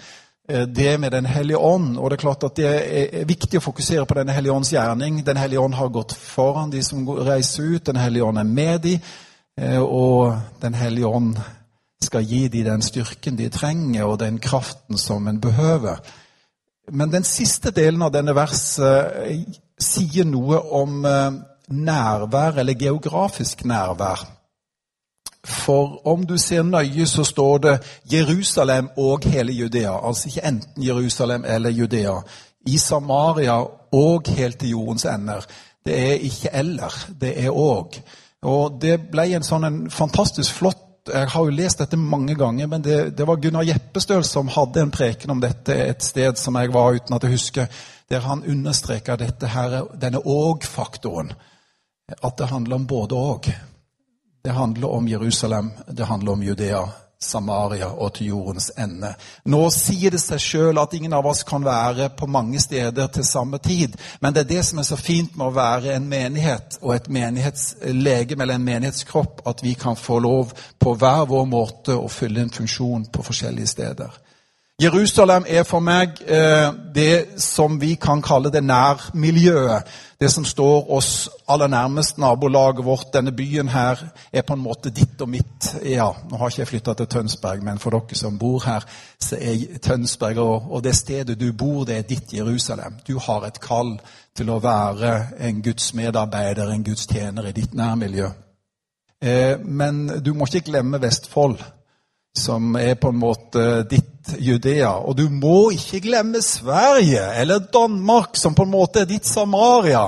det 0.46 0.98
med 1.00 1.12
Den 1.12 1.24
hellige 1.24 1.58
ånd. 1.58 1.98
Og 1.98 2.10
det 2.10 2.16
er 2.16 2.20
klart 2.20 2.44
at 2.44 2.56
det 2.56 2.68
er 2.68 3.24
viktig 3.24 3.58
å 3.58 3.64
fokusere 3.64 4.04
på 4.06 4.14
Den 4.18 4.28
hellige 4.28 4.52
ånds 4.52 4.72
gjerning. 4.72 5.22
Den 5.24 5.36
hellige 5.40 5.60
ånd 5.60 5.74
har 5.74 5.88
gått 5.88 6.12
foran 6.12 6.70
de 6.70 6.82
som 6.82 7.08
reiser 7.08 7.62
ut. 7.62 7.86
Den 7.86 7.96
hellige 7.96 8.24
ånd 8.24 8.38
er 8.38 8.44
med 8.44 8.80
de, 8.80 8.98
eh, 9.56 9.80
og 9.80 10.36
Den 10.60 10.74
hellige 10.74 11.06
ånd 11.06 11.38
skal 12.02 12.22
gi 12.22 12.48
de 12.48 12.64
den 12.64 12.82
styrken 12.82 13.36
de 13.36 13.48
trenger, 13.48 14.04
og 14.04 14.18
den 14.18 14.38
kraften 14.38 14.98
som 14.98 15.28
en 15.28 15.40
behøver. 15.40 16.02
Men 16.92 17.10
den 17.10 17.24
siste 17.24 17.70
delen 17.70 18.02
av 18.02 18.12
denne 18.12 18.34
verset 18.36 19.24
eh, 19.24 19.44
sier 19.80 20.24
noe 20.24 20.60
om 20.60 21.00
nærvær, 21.68 22.58
eller 22.60 22.74
geografisk 22.74 23.64
nærvær. 23.64 24.33
For 25.44 26.00
om 26.08 26.24
du 26.26 26.38
ser 26.38 26.62
nøye, 26.62 27.06
så 27.06 27.24
står 27.24 27.58
det 27.58 27.74
Jerusalem 28.12 28.88
og 28.96 29.24
hele 29.28 29.52
Judea. 29.52 29.92
Altså 30.08 30.28
ikke 30.28 30.46
enten 30.48 30.86
Jerusalem 30.86 31.44
eller 31.44 31.70
Judea. 31.70 32.16
I 32.66 32.78
Samaria 32.78 33.58
og 33.92 34.28
helt 34.36 34.58
til 34.58 34.70
jordens 34.70 35.04
ender. 35.04 35.44
Det 35.84 35.98
er 36.00 36.14
ikke 36.14 36.52
eller, 36.52 36.94
det 37.20 37.34
er 37.44 37.50
òg. 37.50 37.98
Og 38.42 38.78
det 38.80 38.96
ble 39.12 39.26
en 39.36 39.44
sånn 39.44 39.68
en 39.68 39.84
fantastisk 39.90 40.60
flott 40.60 40.80
Jeg 41.04 41.28
har 41.28 41.44
jo 41.44 41.52
lest 41.52 41.82
dette 41.82 41.98
mange 42.00 42.32
ganger, 42.32 42.66
men 42.66 42.80
det, 42.80 42.94
det 43.12 43.26
var 43.28 43.36
Gunnar 43.36 43.66
Jeppestøl 43.68 44.22
som 44.24 44.48
hadde 44.48 44.80
en 44.80 44.92
preken 44.94 45.34
om 45.34 45.40
dette 45.42 45.74
et 45.76 46.00
sted 46.00 46.38
som 46.40 46.56
jeg 46.56 46.72
var 46.72 46.96
uten 46.96 47.12
at 47.12 47.26
jeg 47.26 47.34
husker, 47.34 47.66
der 48.08 48.24
han 48.24 48.40
understreka 48.48 49.18
denne 49.20 50.22
og-faktoren. 50.24 51.34
At 52.08 52.38
det 52.38 52.48
handler 52.48 52.80
om 52.80 52.86
både 52.88 53.20
og. 53.20 53.50
Det 54.44 54.50
handler 54.50 54.90
om 54.90 55.08
Jerusalem, 55.08 55.70
det 55.88 56.04
handler 56.04 56.32
om 56.32 56.42
Judea, 56.42 56.88
Samaria 57.18 57.86
og 57.88 58.10
til 58.14 58.26
jordens 58.26 58.66
ende. 58.76 59.14
Nå 59.48 59.60
sier 59.72 60.12
det 60.12 60.20
seg 60.20 60.42
sjøl 60.42 60.80
at 60.82 60.92
ingen 60.92 61.14
av 61.16 61.24
oss 61.30 61.40
kan 61.48 61.64
være 61.64 62.10
på 62.12 62.28
mange 62.28 62.60
steder 62.60 63.08
til 63.08 63.24
samme 63.24 63.56
tid. 63.64 63.96
Men 64.20 64.36
det 64.36 64.42
er 64.44 64.50
det 64.50 64.66
som 64.68 64.82
er 64.82 64.88
så 64.90 64.98
fint 65.00 65.32
med 65.32 65.46
å 65.46 65.56
være 65.56 65.94
en 65.94 66.10
menighet 66.10 66.76
og 66.82 66.92
et 66.92 67.08
menighetslegeme 67.08 68.44
eller 68.44 68.60
en 68.60 68.68
menighetskropp, 68.68 69.40
at 69.48 69.64
vi 69.64 69.72
kan 69.80 69.96
få 69.96 70.20
lov 70.20 70.52
på 70.76 70.92
hver 70.92 71.24
vår 71.32 71.48
måte 71.48 71.96
å 71.96 72.12
fylle 72.12 72.44
en 72.44 72.52
funksjon 72.52 73.08
på 73.16 73.24
forskjellige 73.24 73.72
steder. 73.72 74.20
Jerusalem 74.82 75.44
er 75.46 75.62
for 75.62 75.78
meg 75.86 76.16
eh, 76.26 76.72
det 76.94 77.38
som 77.38 77.76
vi 77.78 77.92
kan 77.94 78.18
kalle 78.26 78.50
det 78.50 78.64
nærmiljøet. 78.66 79.90
Det 80.18 80.30
som 80.32 80.44
står 80.44 80.88
oss 80.90 81.28
aller 81.48 81.68
nærmest, 81.70 82.18
nabolaget 82.18 82.84
vårt. 82.84 83.12
Denne 83.14 83.30
byen 83.32 83.68
her 83.68 84.02
er 84.32 84.42
på 84.42 84.56
en 84.56 84.64
måte 84.64 84.90
ditt 84.90 85.20
og 85.22 85.28
mitt. 85.30 85.68
Ja, 85.84 86.08
Nå 86.30 86.40
har 86.40 86.50
ikke 86.50 86.60
jeg 86.64 86.68
flytta 86.68 86.94
til 86.98 87.06
Tønsberg, 87.06 87.62
men 87.62 87.78
for 87.78 87.94
dere 87.94 88.18
som 88.18 88.38
bor 88.38 88.64
her, 88.66 88.82
så 89.20 89.38
er 89.38 89.78
Tønsberg 89.78 90.40
og, 90.42 90.66
og 90.70 90.82
det 90.84 90.96
stedet 90.98 91.38
du 91.40 91.52
bor, 91.52 91.84
det 91.84 91.98
er 91.98 92.08
ditt 92.08 92.34
Jerusalem. 92.34 92.98
Du 93.06 93.18
har 93.18 93.46
et 93.46 93.60
kall 93.62 93.94
til 94.34 94.50
å 94.50 94.58
være 94.58 95.12
en 95.38 95.62
Guds 95.62 95.92
medarbeider, 95.94 96.70
en 96.70 96.84
Guds 96.84 97.06
tjener 97.06 97.46
i 97.46 97.54
ditt 97.54 97.78
nærmiljø. 97.78 98.32
Eh, 99.22 99.54
men 99.62 100.08
du 100.18 100.34
må 100.34 100.50
ikke 100.50 100.66
glemme 100.72 101.02
Vestfold 101.02 101.62
som 102.34 102.74
er 102.74 102.96
på 102.98 103.14
en 103.14 103.22
måte 103.22 103.84
ditt 103.86 104.13
Judea. 104.38 104.92
Og 105.04 105.18
du 105.18 105.28
må 105.30 105.70
ikke 105.74 106.00
glemme 106.04 106.42
Sverige 106.42 107.24
eller 107.40 107.66
Danmark, 107.72 108.36
som 108.36 108.54
på 108.54 108.66
en 108.66 108.74
måte 108.74 109.04
er 109.04 109.10
ditt 109.10 109.26
Samaria. 109.26 110.06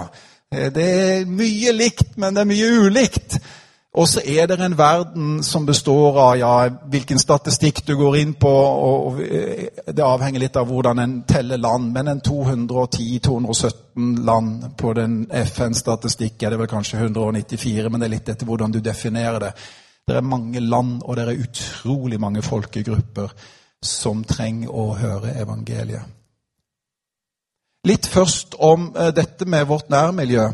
Eh, 0.53 0.73
det 0.73 0.87
er 0.87 1.29
mye 1.29 1.73
likt, 1.77 2.17
men 2.17 2.35
det 2.35 2.45
er 2.45 2.51
mye 2.51 2.75
ulikt. 2.87 3.39
Og 3.97 4.09
så 4.09 4.21
er 4.29 4.47
det 4.47 4.61
en 4.61 4.79
verden 4.79 5.43
som 5.43 5.67
består 5.67 6.19
av 6.21 6.37
ja, 6.37 6.69
hvilken 6.93 7.19
statistikk 7.19 7.87
du 7.87 7.97
går 7.97 8.17
inn 8.21 8.35
på. 8.37 8.51
og 8.51 9.23
eh, 9.25 9.69
Det 9.89 10.05
avhenger 10.05 10.41
litt 10.43 10.57
av 10.61 10.69
hvordan 10.69 10.99
en 11.01 11.23
teller 11.29 11.57
land. 11.57 11.93
Men 11.95 12.09
en 12.13 12.21
210-217 12.21 14.25
land 14.27 14.77
på 14.77 14.93
den 14.99 15.27
FN-statistikk 15.33 16.43
er 16.43 16.53
det 16.53 16.61
vel 16.61 16.71
kanskje 16.71 17.01
194. 17.07 17.89
Men 17.89 18.01
det 18.01 18.07
er 18.11 18.17
litt 18.19 18.29
etter 18.35 18.49
hvordan 18.49 18.77
du 18.77 18.81
definerer 18.85 19.41
det. 19.49 19.53
Det 20.07 20.15
er 20.15 20.23
mange 20.23 20.61
land, 20.61 21.01
og 21.03 21.17
det 21.17 21.25
er 21.25 21.45
utrolig 21.49 22.21
mange 22.23 22.43
folkegrupper 22.45 23.33
som 23.87 24.25
trenger 24.27 24.73
å 24.75 24.91
høre 24.99 25.35
evangeliet. 25.41 26.13
Litt 27.87 28.09
først 28.11 28.57
om 28.59 28.91
uh, 28.97 29.11
dette 29.15 29.47
med 29.47 29.67
vårt 29.71 29.91
nærmiljø. 29.93 30.47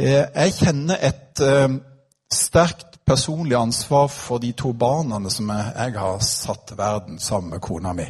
Uh, 0.00 0.04
jeg 0.04 0.56
kjenner 0.58 1.00
et 1.00 1.40
uh, 1.40 1.68
sterkt 2.32 3.00
personlig 3.08 3.56
ansvar 3.56 4.10
for 4.12 4.42
de 4.42 4.52
to 4.56 4.72
barna 4.76 5.18
som 5.32 5.48
jeg, 5.50 5.94
har 5.96 6.20
satt 6.24 6.74
verden 6.78 7.18
sammen 7.18 7.56
med 7.56 7.64
kona 7.64 7.92
mi. 7.96 8.06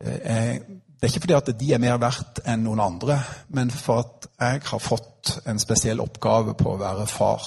Det 0.00 1.04
er 1.04 1.10
ikke 1.10 1.22
fordi 1.26 1.36
at 1.36 1.50
de 1.60 1.68
er 1.72 1.80
mer 1.80 1.98
verdt 2.00 2.40
enn 2.48 2.64
noen 2.64 2.80
andre, 2.80 3.18
men 3.52 3.70
for 3.70 4.00
at 4.04 4.26
jeg 4.40 4.62
har 4.70 4.82
fått 4.82 5.36
en 5.48 5.60
spesiell 5.60 6.00
oppgave 6.04 6.56
på 6.56 6.72
å 6.72 6.80
være 6.80 7.06
far. 7.08 7.44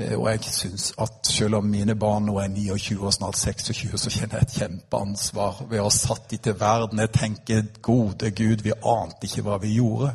Eh, 0.00 0.16
og 0.18 0.30
jeg 0.30 0.52
syns 0.54 0.90
at 1.00 1.28
selv 1.28 1.60
om 1.60 1.70
mine 1.70 1.94
barn 1.98 2.26
nå 2.28 2.38
er 2.40 2.48
29 2.48 2.98
og 3.04 3.14
snart 3.14 3.38
26, 3.38 3.98
så 3.98 4.10
kjenner 4.10 4.40
jeg 4.40 4.48
et 4.48 4.58
kjempeansvar 4.62 5.64
ved 5.68 5.80
å 5.80 5.88
ha 5.88 5.94
satt 5.94 6.30
dem 6.30 6.42
til 6.44 6.58
verden. 6.60 7.02
Jeg 7.04 7.14
tenker 7.16 7.70
gode 7.82 8.30
Gud, 8.30 8.64
vi 8.64 8.72
ante 8.72 9.28
ikke 9.28 9.46
hva 9.46 9.60
vi 9.62 9.76
gjorde. 9.76 10.14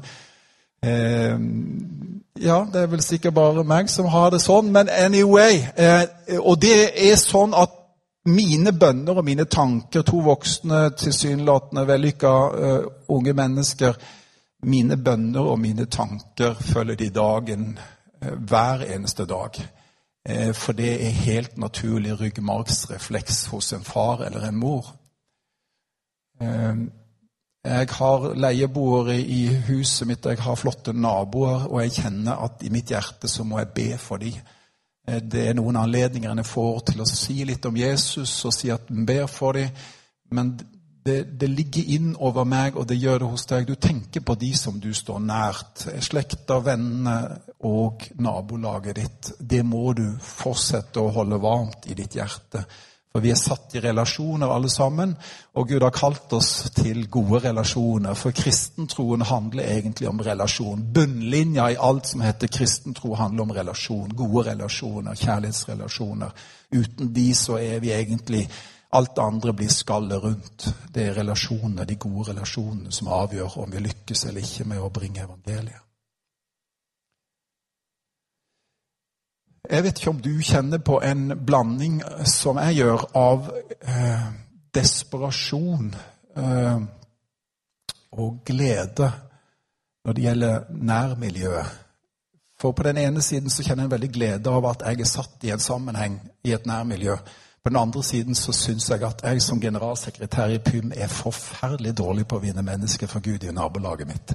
Eh, 0.85 1.39
ja, 2.41 2.59
det 2.73 2.81
er 2.81 2.91
vel 2.91 3.01
sikkert 3.01 3.37
bare 3.37 3.63
meg 3.63 3.89
som 3.89 4.09
har 4.11 4.33
det 4.33 4.41
sånn, 4.43 4.73
men 4.73 4.89
anyway. 4.91 5.61
Eh, 5.75 6.37
og 6.41 6.59
det 6.61 6.91
er 7.07 7.17
sånn 7.21 7.55
at 7.55 7.81
mine 8.25 8.73
bønner 8.73 9.19
og 9.19 9.25
mine 9.25 9.45
tanker, 9.45 10.01
to 10.01 10.23
voksne, 10.25 10.89
tilsynelatende 10.97 11.85
vellykka 11.85 12.31
uh, 12.31 12.85
unge 13.13 13.35
mennesker 13.37 13.97
Mine 14.65 14.95
bønner 14.97 15.45
og 15.45 15.59
mine 15.61 15.85
tanker 15.85 16.55
følger 16.57 16.95
de 16.97 17.09
dagen 17.13 17.67
uh, 17.77 18.31
hver 18.49 18.81
eneste 18.95 19.27
dag. 19.29 19.59
Uh, 20.25 20.51
for 20.57 20.73
det 20.73 20.91
er 21.05 21.21
helt 21.25 21.57
naturlig 21.57 22.19
ryggmargsrefleks 22.19 23.45
hos 23.53 23.73
en 23.73 23.83
far 23.85 24.25
eller 24.25 24.47
en 24.47 24.57
mor. 24.59 24.95
Jeg 27.65 27.87
har 27.97 28.33
leieboere 28.37 29.15
i 29.21 29.47
huset 29.67 30.07
mitt, 30.07 30.25
jeg 30.25 30.37
har 30.37 30.57
flotte 30.59 30.93
naboer, 30.93 31.63
og 31.65 31.81
jeg 31.81 31.95
kjenner 31.97 32.43
at 32.45 32.61
i 32.61 32.69
mitt 32.69 32.91
hjerte 32.93 33.29
så 33.31 33.43
må 33.47 33.57
jeg 33.57 33.71
be 33.73 33.87
for 33.97 34.21
dem. 34.21 34.35
Eh, 35.07 35.21
det 35.21 35.47
er 35.49 35.57
noen 35.57 35.79
anledninger 35.81 36.31
en 36.31 36.45
får 36.45 36.79
til 36.91 37.01
å 37.01 37.09
si 37.09 37.39
litt 37.47 37.65
om 37.65 37.77
Jesus 37.77 38.33
og 38.45 38.53
si 38.53 38.69
at 38.73 38.91
en 38.93 39.05
ber 39.05 39.25
for 39.31 39.57
dem, 39.57 39.69
men 40.31 40.53
det, 41.05 41.39
det, 41.39 41.47
ligger 41.47 41.89
inn 41.93 42.15
over 42.17 42.47
meg, 42.49 42.79
og 42.79 42.87
det 42.89 42.97
gjør 42.97 43.19
det 43.21 43.27
hos 43.29 43.45
deg. 43.45 43.67
Du 43.67 43.75
tenker 43.77 44.23
på 44.25 44.35
de 44.41 44.49
som 44.57 44.79
du 44.81 44.89
står 44.93 45.21
nært. 45.21 45.85
Slekta, 46.01 46.57
vennene 46.65 47.19
og 47.69 48.07
nabolaget 48.17 48.97
ditt. 48.97 49.31
Det 49.39 49.61
må 49.65 49.93
du 49.93 50.07
fortsette 50.17 51.03
å 51.03 51.13
holde 51.13 51.37
varmt 51.43 51.85
i 51.91 51.97
ditt 51.99 52.17
hjerte. 52.17 52.65
For 53.15 53.23
vi 53.23 53.29
er 53.31 53.39
satt 53.39 53.77
i 53.77 53.79
relasjoner 53.79 54.49
alle 54.51 54.67
sammen, 54.67 55.13
og 55.55 55.69
Gud 55.69 55.85
har 55.85 55.93
kalt 55.95 56.33
oss 56.35 56.71
til 56.75 57.05
gode 57.07 57.45
relasjoner. 57.45 58.17
For 58.17 58.35
kristentroen 58.35 59.23
handler 59.29 59.69
egentlig 59.77 60.09
om 60.09 60.19
relasjon. 60.25 60.83
Bunnlinja 60.91 61.69
i 61.71 61.77
alt 61.79 62.09
som 62.09 62.25
heter 62.25 62.51
kristentro, 62.51 63.13
handler 63.15 63.45
om 63.45 63.53
relasjon. 63.55 64.09
Gode 64.09 64.49
relasjoner, 64.49 65.15
kjærlighetsrelasjoner. 65.15 66.33
Uten 66.75 67.13
de 67.15 67.29
så 67.37 67.61
er 67.61 67.79
vi 67.79 67.93
egentlig 67.95 68.49
Alt 68.95 69.19
andre 69.19 69.53
blir 69.53 69.71
skallet 69.71 70.23
rundt. 70.23 70.67
Det 70.93 71.09
er 71.09 71.17
relasjonene, 71.19 71.83
de 71.85 71.97
gode 71.99 72.29
relasjonene 72.31 72.93
som 72.95 73.11
avgjør 73.11 73.57
om 73.65 73.73
vi 73.73 73.83
lykkes 73.83 74.25
eller 74.29 74.45
ikke 74.45 74.67
med 74.71 74.83
å 74.83 74.91
bringe 74.93 75.25
evangeliet. 75.25 75.81
Jeg 79.65 79.83
vet 79.83 79.99
ikke 79.99 80.11
om 80.13 80.21
du 80.21 80.33
kjenner 80.45 80.81
på 80.85 80.99
en 81.03 81.31
blanding 81.45 82.01
som 82.29 82.59
jeg 82.61 82.83
gjør, 82.83 83.05
av 83.17 83.47
eh, 83.81 84.27
desperasjon 84.77 85.87
eh, 86.37 86.83
og 88.15 88.43
glede 88.45 89.09
når 90.05 90.13
det 90.13 90.25
gjelder 90.27 90.69
nærmiljøet. 90.69 91.81
For 92.61 92.71
på 92.71 92.85
den 92.87 92.97
ene 93.01 93.21
siden 93.25 93.49
så 93.49 93.65
kjenner 93.65 93.83
jeg 93.83 93.89
en 93.89 93.95
veldig 93.97 94.11
glede 94.13 94.53
av 94.53 94.69
at 94.69 94.85
jeg 94.85 95.01
er 95.01 95.09
satt 95.09 95.43
i 95.43 95.51
en 95.51 95.63
sammenheng 95.63 96.19
i 96.45 96.53
et 96.55 96.69
nærmiljø. 96.69 97.17
På 97.65 97.69
den 97.69 97.81
andre 97.81 98.03
siden 98.03 98.35
så 98.37 98.53
syns 98.53 98.91
jeg 98.91 99.01
at 99.01 99.23
jeg 99.25 99.41
som 99.41 99.57
generalsekretær 99.57 100.51
i 100.53 100.59
PYM 100.61 100.91
er 100.93 101.09
forferdelig 101.09 101.95
dårlig 101.97 102.27
på 102.29 102.37
å 102.37 102.41
vinne 102.43 102.61
mennesker 102.61 103.09
for 103.09 103.25
Gud 103.25 103.41
i 103.41 103.53
nabolaget 103.57 104.05
mitt. 104.05 104.33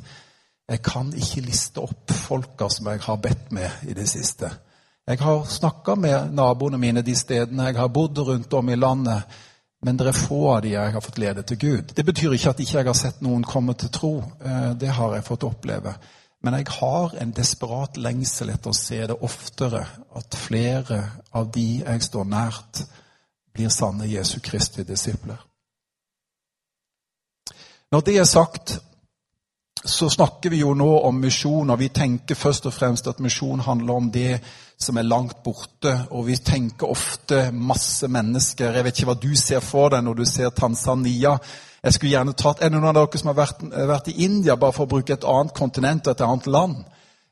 Jeg 0.67 0.81
kan 0.83 1.13
ikke 1.15 1.45
liste 1.45 1.79
opp 1.79 2.11
folka 2.11 2.67
som 2.75 2.89
jeg 2.91 3.05
har 3.05 3.21
bedt 3.23 3.53
med 3.55 3.85
i 3.87 3.95
det 3.95 4.09
siste. 4.11 4.51
Jeg 5.07 5.21
har 5.23 5.45
snakka 5.47 5.95
med 5.95 6.35
naboene 6.35 6.81
mine 6.83 7.05
de 7.07 7.15
stedene 7.15 7.69
jeg 7.69 7.79
har 7.79 7.93
bodd 7.95 8.19
rundt 8.19 8.57
om 8.59 8.69
i 8.69 8.79
landet, 8.79 9.37
men 9.87 10.01
det 10.01 10.09
er 10.11 10.19
få 10.27 10.41
av 10.57 10.65
de 10.65 10.73
jeg 10.73 10.95
har 10.97 11.05
fått 11.07 11.21
lede 11.23 11.45
til 11.47 11.59
Gud. 11.59 11.93
Det 11.95 12.05
betyr 12.05 12.35
ikke 12.35 12.51
at 12.51 12.63
ikke 12.65 12.77
jeg 12.79 12.83
ikke 12.83 12.95
har 12.97 12.99
sett 12.99 13.21
noen 13.23 13.47
komme 13.47 13.77
til 13.79 13.93
tro. 13.95 14.11
Eh, 14.43 14.73
det 14.75 14.91
har 14.97 15.15
jeg 15.15 15.29
fått 15.29 15.47
oppleve. 15.47 15.93
Men 16.43 16.59
jeg 16.59 16.67
har 16.81 17.15
en 17.15 17.37
desperat 17.37 17.95
lengsel 17.97 18.51
etter 18.51 18.75
å 18.75 18.81
se 18.81 18.99
det 19.07 19.23
oftere, 19.23 19.85
at 20.19 20.35
flere 20.35 20.99
av 21.31 21.47
de 21.55 21.69
jeg 21.85 22.03
står 22.09 22.27
nært, 22.27 22.83
blir 23.53 23.69
sanne 23.69 24.09
Jesu 24.09 24.41
Kristi 24.41 24.85
disipler. 24.85 25.39
Når 27.91 28.01
det 28.07 28.19
er 28.19 28.25
sagt, 28.25 28.79
så 29.85 30.09
snakker 30.09 30.51
vi 30.51 30.61
jo 30.61 30.75
nå 30.75 30.89
om 31.09 31.17
misjon, 31.21 31.71
og 31.71 31.79
vi 31.81 31.89
tenker 31.89 32.39
først 32.39 32.67
og 32.69 32.75
fremst 32.77 33.09
at 33.09 33.21
misjon 33.21 33.63
handler 33.65 33.95
om 33.95 34.11
det 34.13 34.41
som 34.79 34.97
er 34.97 35.09
langt 35.09 35.43
borte. 35.45 35.95
Og 36.11 36.27
vi 36.27 36.37
tenker 36.37 36.91
ofte 36.91 37.49
masse 37.53 38.09
mennesker. 38.09 38.77
Jeg 38.77 38.85
vet 38.85 38.99
ikke 38.99 39.11
hva 39.11 39.19
du 39.23 39.33
ser 39.37 39.65
for 39.65 39.91
deg 39.91 40.05
når 40.05 40.21
du 40.21 40.25
ser 40.29 40.53
Tanzania. 40.55 41.39
Jeg 41.83 41.97
skulle 41.97 42.13
gjerne 42.13 42.37
tatt, 42.37 42.61
Er 42.61 42.69
det 42.69 42.77
noen 42.77 42.91
av 42.93 42.95
dere 42.99 43.19
som 43.19 43.33
har 43.33 43.41
vært, 43.41 43.63
vært 43.89 44.09
i 44.13 44.25
India, 44.25 44.57
bare 44.57 44.77
for 44.77 44.85
å 44.85 44.93
bruke 44.95 45.17
et 45.17 45.25
annet 45.25 45.55
kontinent 45.57 46.07
og 46.07 46.13
et 46.13 46.27
annet 46.27 46.47
land? 46.47 46.85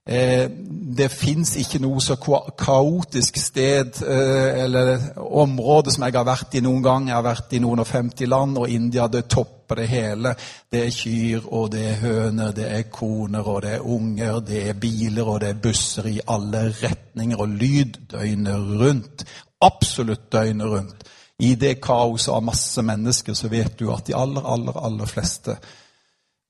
Eh, 0.08 0.50
det 0.98 1.10
fins 1.12 1.50
ikke 1.60 1.82
noe 1.84 2.00
så 2.00 2.14
kaotisk 2.16 3.36
sted 3.36 3.98
eh, 4.08 4.62
eller 4.62 5.18
område 5.20 5.92
som 5.92 6.06
jeg 6.06 6.16
har 6.16 6.24
vært 6.24 6.56
i 6.56 6.62
noen 6.64 6.80
gang. 6.84 7.10
Jeg 7.10 7.18
har 7.18 7.26
vært 7.26 7.52
i 7.52 7.60
noen 7.60 7.82
og 7.84 7.90
50 7.90 8.30
land, 8.32 8.56
og 8.56 8.72
India 8.72 9.04
det 9.12 9.26
topper 9.28 9.82
det 9.82 9.90
hele. 9.90 10.32
Det 10.72 10.80
er 10.86 10.96
kyr, 10.96 11.44
og 11.52 11.68
det 11.74 11.84
er 11.90 12.00
høner, 12.06 12.56
det 12.56 12.70
er 12.72 12.88
koner, 12.88 13.44
og 13.44 13.60
det 13.66 13.74
er 13.76 13.84
unger, 13.84 14.40
det 14.48 14.64
er 14.70 14.80
biler, 14.80 15.28
og 15.28 15.42
det 15.44 15.52
er 15.52 15.60
busser 15.68 16.08
i 16.08 16.16
alle 16.24 16.64
retninger, 16.80 17.44
og 17.44 17.60
lyd 17.60 18.00
døgnet 18.16 18.74
rundt. 18.80 19.28
Absolutt 19.60 20.32
døgnet 20.32 20.72
rundt. 20.72 21.08
I 21.44 21.52
det 21.54 21.76
kaoset 21.84 22.32
av 22.32 22.42
masse 22.48 22.82
mennesker 22.82 23.36
så 23.36 23.52
vet 23.52 23.76
du 23.78 23.90
at 23.92 24.08
de 24.08 24.16
aller, 24.16 24.42
aller, 24.56 24.84
aller 24.88 25.06
fleste 25.06 25.60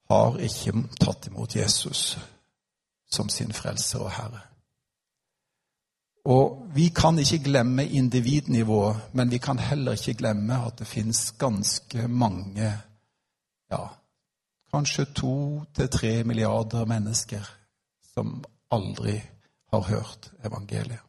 har 0.09 0.39
ikke 0.41 0.87
tatt 1.03 1.27
imot 1.29 1.59
Jesus 1.59 2.15
som 3.11 3.29
sin 3.29 3.53
frelser 3.53 3.99
og 3.99 4.11
herre. 4.11 4.41
Og 6.29 6.65
Vi 6.75 6.89
kan 6.89 7.19
ikke 7.19 7.39
glemme 7.45 7.87
individnivået, 7.87 8.97
men 9.13 9.31
vi 9.31 9.39
kan 9.39 9.59
heller 9.59 9.93
ikke 9.93 10.15
glemme 10.15 10.67
at 10.67 10.79
det 10.79 10.87
finnes 10.87 11.33
ganske 11.33 12.09
mange, 12.09 12.73
ja, 13.71 13.87
kanskje 14.75 15.05
to 15.05 15.65
til 15.75 15.89
tre 15.89 16.25
milliarder 16.25 16.85
mennesker 16.85 17.49
som 18.15 18.45
aldri 18.71 19.23
har 19.73 19.81
hørt 19.81 20.31
evangeliet. 20.45 21.01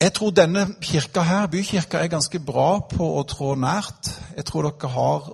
Jeg 0.00 0.12
tror 0.14 0.30
denne 0.30 0.66
kirka 0.80 1.20
her, 1.20 1.46
bykirka, 1.46 1.98
er 1.98 2.06
ganske 2.06 2.38
bra 2.40 2.80
på 2.90 3.06
å 3.18 3.22
trå 3.26 3.54
nært. 3.54 4.10
Jeg 4.36 4.44
tror 4.46 4.68
dere 4.68 4.90
har 4.94 5.32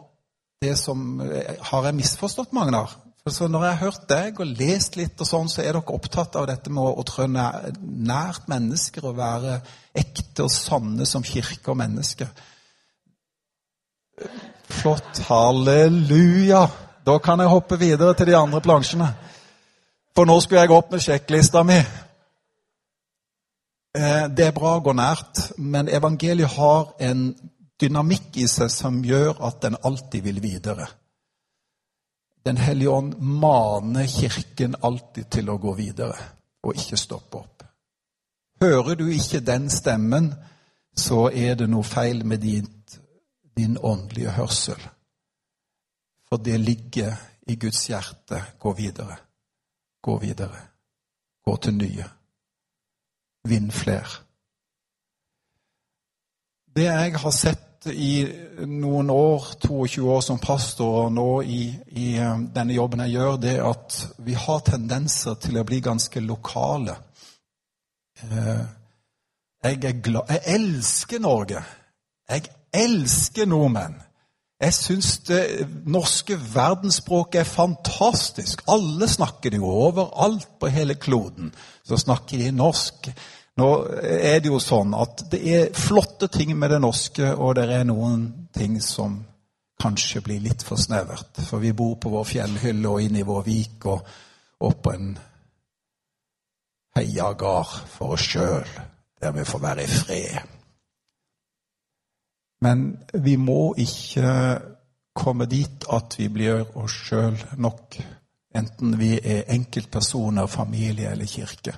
det 0.63 0.79
som 0.79 1.21
Har 1.61 1.85
jeg 1.85 1.95
misforstått, 1.95 2.53
Magnar? 2.53 3.04
Så 3.25 3.47
når 3.49 3.63
jeg 3.65 3.73
har 3.73 3.87
hørt 3.87 4.09
deg 4.11 4.41
og 4.43 4.51
lest 4.59 4.99
litt, 5.01 5.17
og 5.17 5.25
sånn, 5.25 5.47
så 5.49 5.63
er 5.63 5.73
dere 5.73 5.95
opptatt 5.97 6.35
av 6.37 6.45
dette 6.51 6.69
med 6.69 6.85
å 6.85 7.05
trø 7.09 7.25
nært 7.25 8.51
mennesker 8.53 9.07
og 9.09 9.17
være 9.17 9.55
ekte 9.97 10.45
og 10.45 10.51
sanne 10.53 11.07
som 11.09 11.25
kirke 11.25 11.71
og 11.73 11.79
menneske. 11.81 12.27
Flott. 14.69 15.23
Halleluja. 15.31 16.67
Da 17.05 17.15
kan 17.25 17.41
jeg 17.41 17.49
hoppe 17.49 17.79
videre 17.81 18.13
til 18.13 18.29
de 18.29 18.37
andre 18.37 18.61
plansjene. 18.61 19.09
For 20.13 20.29
nå 20.29 20.37
skulle 20.45 20.67
jeg 20.67 20.75
opp 20.77 20.93
med 20.93 21.01
sjekklista 21.07 21.63
mi. 21.65 21.79
Eh, 23.97 24.27
det 24.37 24.51
er 24.51 24.53
bra 24.59 24.75
å 24.77 24.83
gå 24.85 24.93
nært, 24.93 25.57
men 25.57 25.89
evangeliet 25.89 26.59
har 26.59 26.93
en 27.09 27.25
dynamikk 27.81 28.37
i 28.45 28.47
seg 28.53 28.69
som 28.69 29.01
gjør 29.01 29.41
at 29.49 29.63
den 29.65 29.81
alltid 29.81 30.29
vil 30.29 30.43
videre. 30.45 30.91
Den 32.45 32.57
hellige 32.57 32.91
ånd 32.91 33.15
maner 33.19 34.07
Kirken 34.07 34.77
alltid 34.81 35.31
til 35.31 35.49
å 35.49 35.59
gå 35.59 35.73
videre 35.79 36.17
og 36.65 36.77
ikke 36.77 36.99
stoppe 37.01 37.41
opp. 37.41 37.63
Hører 38.61 38.97
du 38.97 39.07
ikke 39.13 39.41
den 39.45 39.71
stemmen, 39.73 40.31
så 40.97 41.29
er 41.33 41.57
det 41.59 41.69
noe 41.69 41.85
feil 41.85 42.23
med 42.25 42.45
din, 42.45 42.69
din 43.57 43.79
åndelige 43.81 44.37
hørsel. 44.37 44.81
For 46.29 46.41
det 46.41 46.61
ligger 46.61 47.17
i 47.49 47.57
Guds 47.61 47.87
hjerte. 47.89 48.41
Gå 48.61 48.73
videre. 48.73 49.17
Gå 50.03 50.19
videre. 50.19 50.61
Gå 51.45 51.57
til 51.57 51.77
nye. 51.77 52.07
Vinn 53.49 53.71
fler. 53.73 54.21
Det 56.77 56.89
jeg 56.89 57.19
har 57.21 57.31
sett 57.31 57.74
i 57.93 58.25
noen 58.67 59.11
år, 59.11 59.51
22 59.61 60.05
år 60.11 60.23
som 60.25 60.39
pastor, 60.43 61.05
og 61.05 61.13
nå 61.13 61.29
i, 61.43 61.63
i 62.01 62.07
eh, 62.17 62.39
denne 62.55 62.77
jobben 62.77 63.05
jeg 63.05 63.17
gjør, 63.17 63.37
det 63.43 63.57
at 63.63 63.99
vi 64.27 64.37
har 64.39 64.65
tendenser 64.67 65.37
til 65.43 65.59
å 65.61 65.67
bli 65.69 65.81
ganske 65.85 66.23
lokale. 66.25 66.97
Eh, 68.23 68.65
jeg 69.65 69.81
Jeg 69.85 70.41
elsker 70.47 71.19
Norge. 71.19 71.63
Jeg 72.29 72.43
elsker 72.73 73.47
nordmenn. 73.47 74.01
Jeg 74.61 74.75
syns 74.75 75.19
det 75.27 75.69
norske 75.87 76.37
verdensspråket 76.55 77.41
er 77.41 77.49
fantastisk. 77.49 78.63
Alle 78.71 79.09
snakker 79.09 79.51
det 79.51 79.59
jo 79.59 79.69
overalt 79.69 80.49
på 80.61 80.71
hele 80.73 80.95
kloden. 80.95 81.53
Så 81.85 81.97
snakker 81.97 82.39
de 82.39 82.51
norsk. 82.51 83.11
Nå 83.57 83.69
er 84.03 84.41
det 84.43 84.51
jo 84.51 84.59
sånn 84.59 84.97
at 84.99 85.27
det 85.31 85.41
er 85.47 85.77
flotte 85.79 86.27
ting 86.33 86.57
med 86.59 86.73
det 86.75 86.81
norske, 86.83 87.29
og 87.35 87.55
det 87.59 87.69
er 87.71 87.85
noen 87.87 88.49
ting 88.55 88.81
som 88.83 89.21
kanskje 89.81 90.23
blir 90.27 90.43
litt 90.43 90.65
for 90.67 90.81
snevert. 90.81 91.39
For 91.47 91.63
vi 91.63 91.75
bor 91.77 91.95
på 92.03 92.11
vår 92.11 92.27
fjellhylle 92.33 92.91
og 92.91 93.05
inne 93.05 93.23
i 93.23 93.29
vår 93.29 93.47
vik 93.47 93.87
og 93.91 94.75
på 94.83 94.95
en 94.95 95.15
heiagard 96.97 97.71
for 97.91 98.17
oss 98.17 98.27
sjøl, 98.35 98.69
der 99.21 99.35
vi 99.35 99.47
får 99.47 99.63
være 99.63 99.85
i 99.85 99.93
fred. 99.93 100.53
Men 102.65 102.85
vi 103.23 103.37
må 103.37 103.75
ikke 103.79 104.29
komme 105.15 105.47
dit 105.51 105.87
at 105.93 106.17
vi 106.19 106.31
blir 106.33 106.65
oss 106.81 106.95
sjøl 107.09 107.37
nok, 107.61 107.99
enten 108.57 108.95
vi 108.99 109.19
er 109.19 109.51
enkeltpersoner, 109.55 110.47
familie 110.51 111.11
eller 111.13 111.29
kirke. 111.29 111.75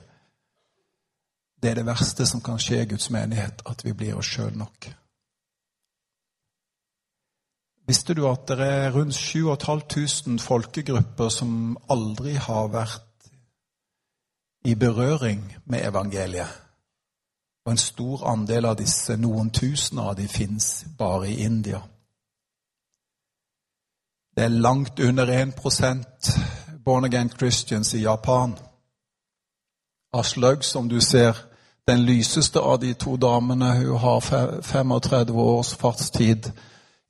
Det 1.63 1.71
er 1.71 1.75
det 1.75 1.87
verste 1.87 2.27
som 2.27 2.43
kan 2.45 2.61
skje 2.61 2.83
i 2.83 2.89
Guds 2.91 3.11
menighet, 3.11 3.63
at 3.67 3.85
vi 3.85 3.93
blir 3.97 4.19
oss 4.19 4.29
sjøl 4.29 4.57
nok. 4.59 4.91
Visste 7.87 8.15
du 8.15 8.25
at 8.29 8.49
det 8.51 8.67
er 8.67 8.93
rundt 8.95 9.15
7500 9.15 10.43
folkegrupper 10.43 11.29
som 11.31 11.77
aldri 11.91 12.35
har 12.35 12.69
vært 12.75 13.29
i 14.67 14.75
berøring 14.75 15.45
med 15.65 15.87
evangeliet? 15.87 16.63
Og 17.67 17.73
en 17.73 17.83
stor 17.83 18.27
andel 18.31 18.67
av 18.67 18.77
disse, 18.79 19.17
noen 19.17 19.51
tusen 19.51 19.99
av 19.99 20.17
de, 20.19 20.27
fins 20.29 20.85
bare 20.99 21.31
i 21.31 21.41
India. 21.47 21.81
Det 24.37 24.45
er 24.45 24.49
langt 24.49 25.01
under 25.01 25.27
1% 25.27 26.39
born 26.85 27.05
again 27.05 27.31
Christians 27.31 27.95
i 27.95 28.03
Japan. 28.03 28.59
Aslaug, 30.19 30.65
som 30.65 30.89
du 30.89 31.01
ser, 31.01 31.37
den 31.89 32.03
lyseste 32.03 32.61
av 32.61 32.81
de 32.83 32.95
to 32.95 33.17
damene, 33.17 33.75
hun 33.79 33.99
har 33.99 34.21
35 34.21 35.39
års 35.39 35.75
fartstid 35.75 36.51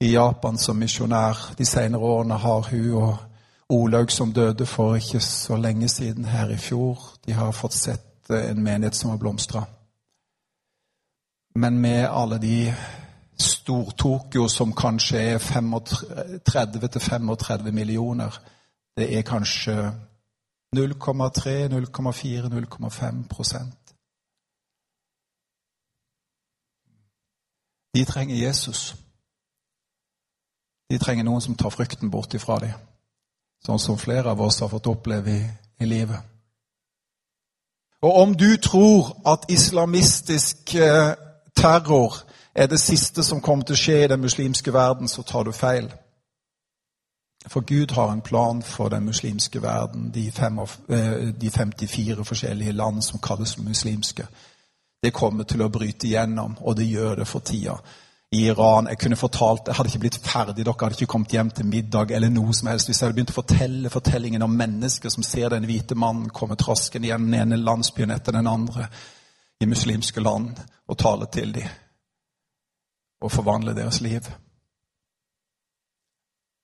i 0.01 0.13
Japan 0.13 0.59
som 0.59 0.77
misjonær. 0.77 1.55
De 1.59 1.65
senere 1.65 2.03
årene 2.03 2.35
har 2.35 2.69
hun 2.71 2.95
og 2.95 3.17
Olaug, 3.69 4.11
som 4.11 4.33
døde 4.33 4.67
for 4.67 4.95
ikke 4.95 5.21
så 5.21 5.57
lenge 5.57 5.89
siden 5.89 6.25
her 6.25 6.51
i 6.51 6.57
fjor, 6.57 6.99
de 7.27 7.33
har 7.33 7.53
fått 7.53 7.75
sett 7.75 8.31
en 8.31 8.63
menighet 8.63 8.95
som 8.95 9.11
har 9.11 9.19
blomstra. 9.19 9.65
Men 11.55 11.79
med 11.79 12.09
alle 12.11 12.39
de 12.39 12.75
Stor-Tokyo, 13.39 14.49
som 14.49 14.73
kanskje 14.73 15.19
er 15.19 15.39
30-35 15.39 17.71
millioner, 17.71 18.41
det 18.97 19.19
er 19.19 19.23
kanskje 19.23 19.93
0,3, 20.77 21.69
0,4, 21.73 22.49
0,5 22.53 23.27
prosent. 23.29 23.83
De 27.97 28.05
trenger 28.05 28.37
Jesus. 28.37 28.95
De 30.91 30.99
trenger 30.99 31.25
noen 31.25 31.41
som 31.41 31.57
tar 31.57 31.73
frykten 31.73 32.11
bort 32.11 32.35
ifra 32.37 32.59
dem, 32.63 32.75
sånn 33.65 33.81
som 33.83 33.99
flere 33.99 34.31
av 34.31 34.41
oss 34.45 34.61
har 34.61 34.71
fått 34.71 34.87
oppleve 34.93 35.33
i, 35.33 35.45
i 35.83 35.89
livet. 35.89 36.21
Og 38.05 38.21
om 38.23 38.35
du 38.37 38.57
tror 38.63 39.17
at 39.27 39.49
islamistisk 39.49 40.75
eh, 40.75 41.17
terror 41.57 42.21
er 42.55 42.67
det 42.67 42.81
siste 42.81 43.25
som 43.25 43.41
kommer 43.41 43.65
til 43.65 43.75
å 43.77 43.81
skje 43.81 43.97
i 44.05 44.11
den 44.13 44.21
muslimske 44.21 44.73
verden, 44.73 45.09
så 45.09 45.23
tar 45.23 45.49
du 45.49 45.53
feil. 45.53 45.89
For 47.49 47.61
Gud 47.61 47.95
har 47.95 48.13
en 48.13 48.21
plan 48.21 48.63
for 48.63 48.89
den 48.89 49.05
muslimske 49.05 49.63
verden, 49.63 50.11
de, 50.15 50.31
fem, 50.33 50.59
eh, 50.89 51.35
de 51.41 51.51
54 51.51 52.25
forskjellige 52.25 52.73
land 52.73 53.03
som 53.03 53.21
kalles 53.23 53.59
muslimske. 53.59 54.27
Det 55.03 55.13
kommer 55.13 55.45
til 55.45 55.63
å 55.63 55.71
bryte 55.71 56.07
igjennom, 56.07 56.57
og 56.61 56.77
det 56.77 56.89
gjør 56.91 57.15
det 57.15 57.29
for 57.29 57.41
tida 57.41 57.77
i 58.33 58.47
Iran. 58.47 58.89
Jeg 58.91 58.99
kunne 58.99 59.17
fortalt, 59.17 59.67
jeg 59.67 59.75
hadde 59.77 59.93
ikke 59.93 60.03
blitt 60.03 60.19
ferdig, 60.23 60.65
dere 60.65 60.75
hadde 60.81 60.99
ikke 60.99 61.13
kommet 61.13 61.33
hjem 61.33 61.51
til 61.51 61.69
middag 61.71 62.11
eller 62.11 62.33
noe 62.33 62.55
som 62.55 62.71
helst 62.71 62.91
hvis 62.91 63.01
jeg 63.01 63.07
hadde 63.07 63.19
begynt 63.21 63.35
å 63.35 63.39
fortelle 63.39 63.93
fortellingen 63.93 64.43
om 64.43 64.57
mennesker 64.59 65.13
som 65.13 65.23
ser 65.23 65.53
den 65.55 65.69
hvite 65.69 65.95
mannen 65.95 66.33
komme 66.35 66.59
traskende 66.59 67.13
gjennom 67.13 67.31
den 67.31 67.41
ene 67.45 67.61
landsbyen 67.63 68.15
etter 68.17 68.35
den 68.35 68.51
andre 68.51 68.89
i 69.61 69.69
muslimske 69.71 70.21
land 70.21 70.59
og 70.87 70.99
tale 70.99 71.31
til 71.33 71.55
dem 71.55 71.71
og 73.23 73.33
forvandle 73.33 73.73
deres 73.77 74.03
liv. 74.05 74.27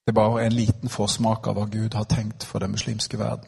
Det 0.02 0.10
er 0.10 0.18
bare 0.18 0.46
en 0.46 0.52
liten 0.52 0.88
forsmak 0.88 1.46
av 1.46 1.54
hva 1.54 1.66
Gud 1.70 1.94
har 1.94 2.04
tenkt 2.10 2.44
for 2.44 2.58
den 2.58 2.70
muslimske 2.74 3.18
verden. 3.18 3.46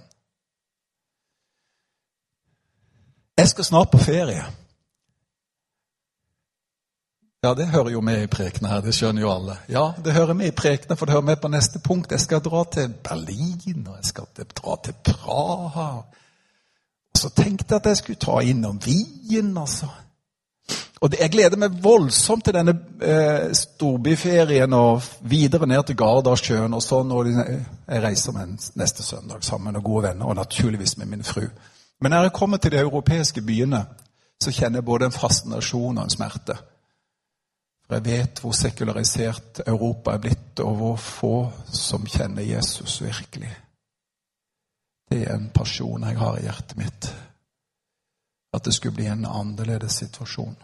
Jeg 3.38 3.48
skal 3.48 3.64
snart 3.64 3.90
på 3.90 3.98
ferie. 3.98 4.44
Ja, 7.44 7.54
det 7.54 7.66
hører 7.68 7.90
jo 7.90 8.00
med 8.00 8.22
i 8.22 8.26
prekene 8.26 8.68
her. 8.68 8.80
Det 8.80 8.94
skjønner 8.94 9.20
jo 9.22 9.32
alle. 9.32 9.56
Ja, 9.68 9.92
det 10.04 10.14
hører 10.14 10.32
med 10.32 10.46
i 10.46 10.56
prekene, 10.56 10.96
for 10.96 11.06
det 11.06 11.12
hører 11.12 11.26
med 11.26 11.36
på 11.42 11.48
neste 11.48 11.78
punkt. 11.78 12.12
Jeg 12.12 12.20
skal 12.20 12.40
dra 12.40 12.62
til 12.72 12.94
Berlin, 13.04 13.82
og 13.88 13.96
jeg 13.96 14.04
skal 14.04 14.46
dra 14.62 14.76
til 14.84 14.94
Praha. 15.04 15.88
Så 17.16 17.28
tenkte 17.28 17.74
jeg 17.74 17.80
at 17.82 17.86
jeg 17.86 17.96
skulle 17.96 18.22
ta 18.22 18.38
innom 18.40 18.80
Wien, 18.86 19.58
altså. 19.58 19.90
Og 21.00 21.14
Jeg 21.20 21.30
gleder 21.30 21.58
meg 21.58 21.74
voldsomt 21.82 22.44
til 22.44 22.54
denne 22.54 22.74
eh, 23.02 23.50
storbyferien 23.52 24.72
og 24.72 25.02
videre 25.20 25.66
ned 25.66 25.82
til 25.86 25.96
Gardasjøen 25.98 26.74
og 26.74 26.82
sånn. 26.82 27.12
og 27.12 27.28
Jeg 27.28 28.02
reiser 28.02 28.32
med 28.32 28.54
neste 28.78 29.02
søndag 29.02 29.42
sammen 29.44 29.76
og 29.76 29.84
gode 29.84 30.08
venner, 30.08 30.26
og 30.26 30.36
naturligvis 30.36 30.96
med 30.96 31.10
min 31.10 31.24
fru. 31.24 31.48
Men 32.00 32.10
når 32.10 32.28
jeg 32.28 32.32
kommer 32.32 32.56
til 32.56 32.72
de 32.72 32.78
europeiske 32.78 33.42
byene, 33.42 33.84
så 34.42 34.52
kjenner 34.52 34.78
jeg 34.78 34.84
både 34.84 35.06
en 35.06 35.18
fascinasjon 35.18 35.98
og 35.98 36.04
en 36.04 36.10
smerte. 36.10 36.56
For 37.84 37.98
jeg 37.98 38.04
vet 38.04 38.40
hvor 38.40 38.52
sekularisert 38.56 39.60
Europa 39.66 40.14
er 40.14 40.22
blitt, 40.22 40.60
og 40.60 40.76
hvor 40.76 40.96
få 40.96 41.34
som 41.72 42.06
kjenner 42.06 42.42
Jesus 42.42 43.02
virkelig. 43.02 43.52
Det 45.10 45.22
er 45.22 45.34
en 45.34 45.50
pasjon 45.54 46.06
jeg 46.08 46.18
har 46.18 46.38
i 46.38 46.46
hjertet 46.46 46.76
mitt. 46.80 47.10
At 48.54 48.64
det 48.64 48.74
skulle 48.74 48.96
bli 48.96 49.06
en 49.06 49.26
annerledes 49.26 50.00
situasjon. 50.00 50.56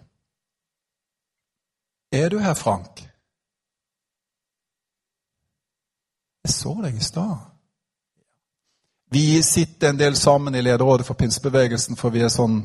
Er 2.13 2.29
du 2.29 2.39
her, 2.39 2.55
Frank? 2.55 3.09
Jeg 6.45 6.53
så 6.53 6.75
deg 6.83 6.97
i 6.97 7.05
stad. 7.05 7.37
Vi 9.11 9.43
sitter 9.43 9.91
en 9.91 9.99
del 9.99 10.17
sammen 10.17 10.55
i 10.55 10.63
lederrådet 10.63 11.07
for 11.07 11.15
pinsebevegelsen, 11.15 11.97
for 11.97 12.11
vi 12.11 12.23
er 12.23 12.31
sånn 12.31 12.63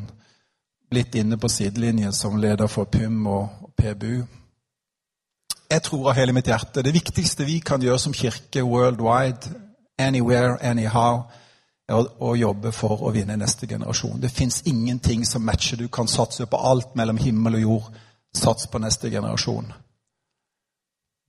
blitt 0.89 1.15
inne 1.17 1.37
på 1.41 1.49
sidelinjen 1.49 2.13
som 2.13 2.37
leder 2.41 2.69
for 2.69 2.89
PYM 2.89 3.27
og 3.27 3.71
PBU. 3.77 4.25
Jeg 5.69 5.81
tror 5.81 6.09
av 6.09 6.17
hele 6.17 6.33
mitt 6.33 6.47
hjerte 6.49 6.83
det 6.85 6.93
viktigste 6.93 7.45
vi 7.45 7.59
kan 7.65 7.81
gjøre 7.81 7.99
som 7.99 8.13
kirke 8.13 8.63
worldwide, 8.63 9.49
anywhere, 9.97 10.57
anyhow, 10.61 11.25
er 11.89 12.05
å 12.21 12.35
jobbe 12.37 12.71
for 12.73 13.01
å 13.05 13.13
vinne 13.13 13.37
neste 13.37 13.67
generasjon. 13.69 14.21
Det 14.21 14.31
fins 14.33 14.61
ingenting 14.65 15.25
som 15.25 15.45
matcher. 15.45 15.77
Du 15.77 15.87
kan 15.87 16.07
satse 16.07 16.45
på 16.45 16.57
alt 16.57 16.95
mellom 16.95 17.17
himmel 17.17 17.59
og 17.59 17.61
jord. 17.61 17.89
Sats 18.35 18.67
på 18.67 18.79
neste 18.83 19.09
generasjon. 19.09 19.73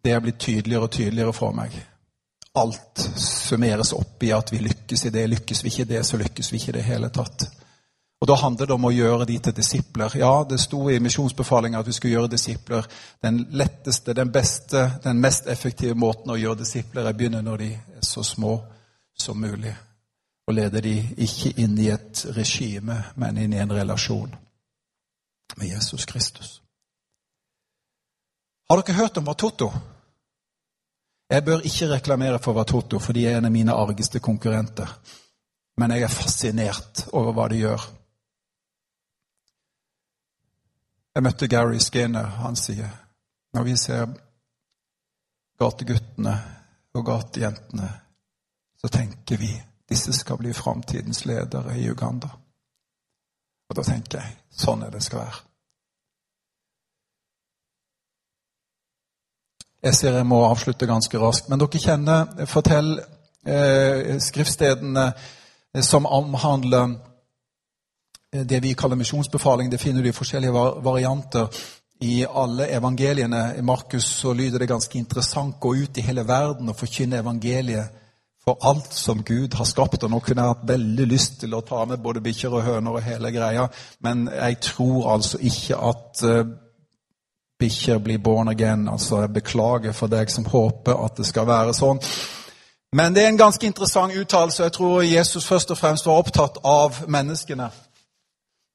Det 0.02 0.12
er 0.12 0.20
blitt 0.20 0.38
tydeligere 0.38 0.88
og 0.88 0.90
tydeligere 0.90 1.32
for 1.34 1.54
meg. 1.54 1.74
Alt 2.56 3.02
summeres 3.20 3.92
opp 3.92 4.22
i 4.22 4.32
at 4.32 4.52
vi 4.52 4.58
lykkes 4.64 5.06
i 5.06 5.12
det. 5.14 5.26
Lykkes 5.30 5.64
vi 5.64 5.70
ikke 5.70 5.86
i 5.86 5.92
det, 5.94 6.02
så 6.06 6.18
lykkes 6.20 6.52
vi 6.52 6.60
ikke 6.60 6.74
i 6.74 6.76
det 6.78 6.84
hele 6.86 7.10
tatt. 7.14 7.46
Og 8.20 8.28
Da 8.28 8.34
handler 8.34 8.66
det 8.66 8.74
om 8.74 8.84
å 8.88 8.92
gjøre 8.94 9.26
de 9.28 9.38
til 9.38 9.54
disipler. 9.54 10.16
Ja, 10.16 10.44
det 10.48 10.58
sto 10.60 10.86
i 10.90 11.00
misjonsbefalinga 11.00 11.78
at 11.78 11.86
vi 11.86 11.92
skulle 11.92 12.14
gjøre 12.16 12.32
disipler. 12.32 12.86
Den 13.22 13.42
letteste, 13.50 14.14
den 14.14 14.32
beste, 14.32 14.90
den 15.04 15.20
mest 15.20 15.46
effektive 15.46 15.94
måten 15.94 16.32
å 16.32 16.38
gjøre 16.40 16.62
disipler 16.62 17.06
er 17.06 17.18
begynne 17.18 17.42
når 17.44 17.58
de 17.62 17.70
er 17.74 18.02
så 18.02 18.24
små 18.24 18.56
som 19.18 19.40
mulig. 19.40 19.74
Og 20.48 20.54
lede 20.54 20.80
de 20.80 20.96
ikke 21.16 21.52
inn 21.60 21.78
i 21.78 21.90
et 21.92 22.26
regime, 22.36 23.02
men 23.16 23.38
inn 23.38 23.52
i 23.52 23.60
en 23.60 23.72
relasjon 23.72 24.34
med 25.56 25.68
Jesus 25.68 26.04
Kristus. 26.04 26.60
Har 28.68 28.82
dere 28.82 28.96
hørt 28.96 29.16
om 29.16 29.28
Watoto? 29.28 29.70
Jeg 31.30 31.44
bør 31.44 31.62
ikke 31.66 31.90
reklamere 31.90 32.38
for 32.42 32.54
Watoto, 32.54 32.98
for 32.98 33.12
de 33.12 33.26
er 33.26 33.38
en 33.38 33.46
av 33.46 33.52
mine 33.54 33.74
argeste 33.74 34.18
konkurrenter. 34.20 34.90
Men 35.76 35.94
jeg 35.94 36.02
er 36.02 36.10
fascinert 36.14 37.04
over 37.12 37.34
hva 37.36 37.46
de 37.52 37.60
gjør. 37.62 37.86
Jeg 41.14 41.24
møtte 41.24 41.48
Gary 41.48 41.78
Skinner. 41.78 42.26
Han 42.42 42.58
sier 42.58 42.90
når 43.54 43.64
vi 43.64 43.76
ser 43.80 44.10
gateguttene 45.62 46.34
og 46.96 47.06
gatejentene, 47.06 47.88
så 48.76 48.90
tenker 48.92 49.40
vi 49.40 49.52
disse 49.88 50.12
skal 50.12 50.42
bli 50.42 50.52
framtidens 50.52 51.24
ledere 51.24 51.78
i 51.78 51.86
Uganda. 51.88 52.28
Og 53.70 53.78
da 53.78 53.84
tenker 53.86 54.20
jeg 54.20 54.36
sånn 54.50 54.82
er 54.82 54.90
det 54.92 55.04
skal 55.06 55.22
være. 55.22 55.45
Jeg 59.86 59.94
ser 59.94 60.16
jeg 60.18 60.26
må 60.26 60.40
avslutte 60.48 60.88
ganske 60.88 61.18
raskt, 61.22 61.46
men 61.46 61.60
dere 61.62 61.78
kjenner 61.78 62.46
Fortell 62.50 62.96
eh, 63.46 64.16
skriftstedene 64.18 65.04
som 65.84 66.08
omhandler 66.10 66.96
det 68.50 68.58
vi 68.64 68.72
kaller 68.74 68.98
misjonsbefaling, 68.98 69.70
det 69.70 69.78
finner 69.78 70.02
du 70.02 70.08
i 70.10 70.16
forskjellige 70.16 70.64
varianter 70.82 71.46
i 72.02 72.24
alle 72.26 72.66
evangeliene. 72.74 73.54
I 73.58 73.62
Markus 73.62 74.08
så 74.18 74.34
lyder 74.34 74.58
det 74.58 74.68
ganske 74.72 74.98
interessant 74.98 75.60
gå 75.60 75.76
ut 75.76 75.98
i 75.98 76.04
hele 76.04 76.26
verden 76.26 76.68
og 76.68 76.76
forkynne 76.76 77.22
evangeliet 77.22 78.02
for 78.44 78.58
alt 78.66 78.92
som 78.94 79.22
Gud 79.22 79.54
har 79.54 79.70
skapt. 79.70 80.02
Og 80.02 80.10
nå 80.10 80.20
kunne 80.20 80.42
jeg 80.42 80.56
hatt 80.56 80.68
veldig 80.68 81.06
lyst 81.14 81.40
til 81.40 81.54
å 81.54 81.62
ta 81.66 81.84
med 81.86 82.02
både 82.02 82.24
bikkjer 82.26 82.58
og 82.58 82.66
høner 82.66 82.98
og 82.98 83.06
hele 83.06 83.32
greia, 83.34 83.66
men 84.02 84.26
jeg 84.34 84.60
tror 84.72 85.12
altså 85.14 85.38
ikke 85.38 85.78
at 85.94 86.26
uh, 86.26 86.44
bikkjer 87.58 87.98
blir 87.98 88.18
born 88.18 88.48
again. 88.48 88.88
Altså, 88.88 89.20
jeg 89.20 89.32
beklager 89.32 89.92
for 89.92 90.12
deg 90.12 90.30
som 90.30 90.44
håper 90.44 91.04
at 91.04 91.16
det 91.16 91.26
skal 91.26 91.46
være 91.48 91.74
sånn. 91.74 92.00
Men 92.96 93.14
det 93.14 93.24
er 93.24 93.28
en 93.28 93.38
ganske 93.38 93.66
interessant 93.66 94.14
uttalelse. 94.14 94.62
Jeg 94.62 94.72
tror 94.72 95.02
Jesus 95.02 95.46
først 95.46 95.70
og 95.70 95.78
fremst 95.78 96.06
var 96.06 96.20
opptatt 96.22 96.58
av 96.64 97.02
menneskene. 97.08 97.68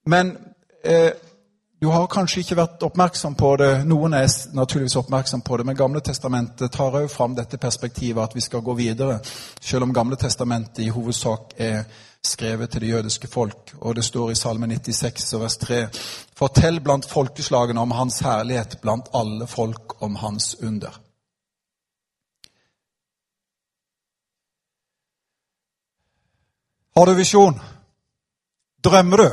Men 0.06 0.38
eh, 0.84 1.12
du 1.82 1.88
har 1.88 2.06
kanskje 2.08 2.44
ikke 2.44 2.58
vært 2.60 2.84
oppmerksom 2.86 3.36
på 3.36 3.56
det. 3.58 3.72
Noen 3.90 4.14
er 4.14 4.28
naturligvis 4.54 5.00
oppmerksom 5.02 5.42
på 5.42 5.58
det, 5.58 5.66
men 5.66 5.78
Gamle 5.78 6.02
testamentet 6.06 6.74
tar 6.74 6.98
òg 7.00 7.08
fram 7.10 7.34
dette 7.34 7.58
perspektivet 7.58 8.22
at 8.22 8.36
vi 8.36 8.44
skal 8.46 8.62
gå 8.62 8.76
videre, 8.78 9.20
selv 9.62 9.88
om 9.88 9.94
Gamle 9.94 10.20
testamentet 10.22 10.84
i 10.86 10.92
hovedsak 10.94 11.56
er 11.58 11.84
skrevet 12.24 12.72
til 12.72 12.82
det 12.82 12.90
jødiske 12.90 13.28
folk. 13.28 13.74
Og 13.82 13.96
det 13.96 14.06
står 14.06 14.32
i 14.32 14.36
Salme 14.36 14.68
96 14.68 15.34
vers 15.40 15.58
3.: 15.58 15.88
Fortell 16.38 16.82
blant 16.82 17.06
folkeslagene 17.06 17.82
om 17.82 17.92
Hans 17.92 18.20
herlighet, 18.20 18.82
blant 18.82 19.10
alle 19.14 19.48
folk 19.48 20.02
om 20.04 20.16
Hans 20.16 20.56
under. 20.62 21.02
Har 26.96 27.06
du 27.06 27.14
visjon? 27.14 27.62
Drømmer 28.84 29.18
du? 29.18 29.30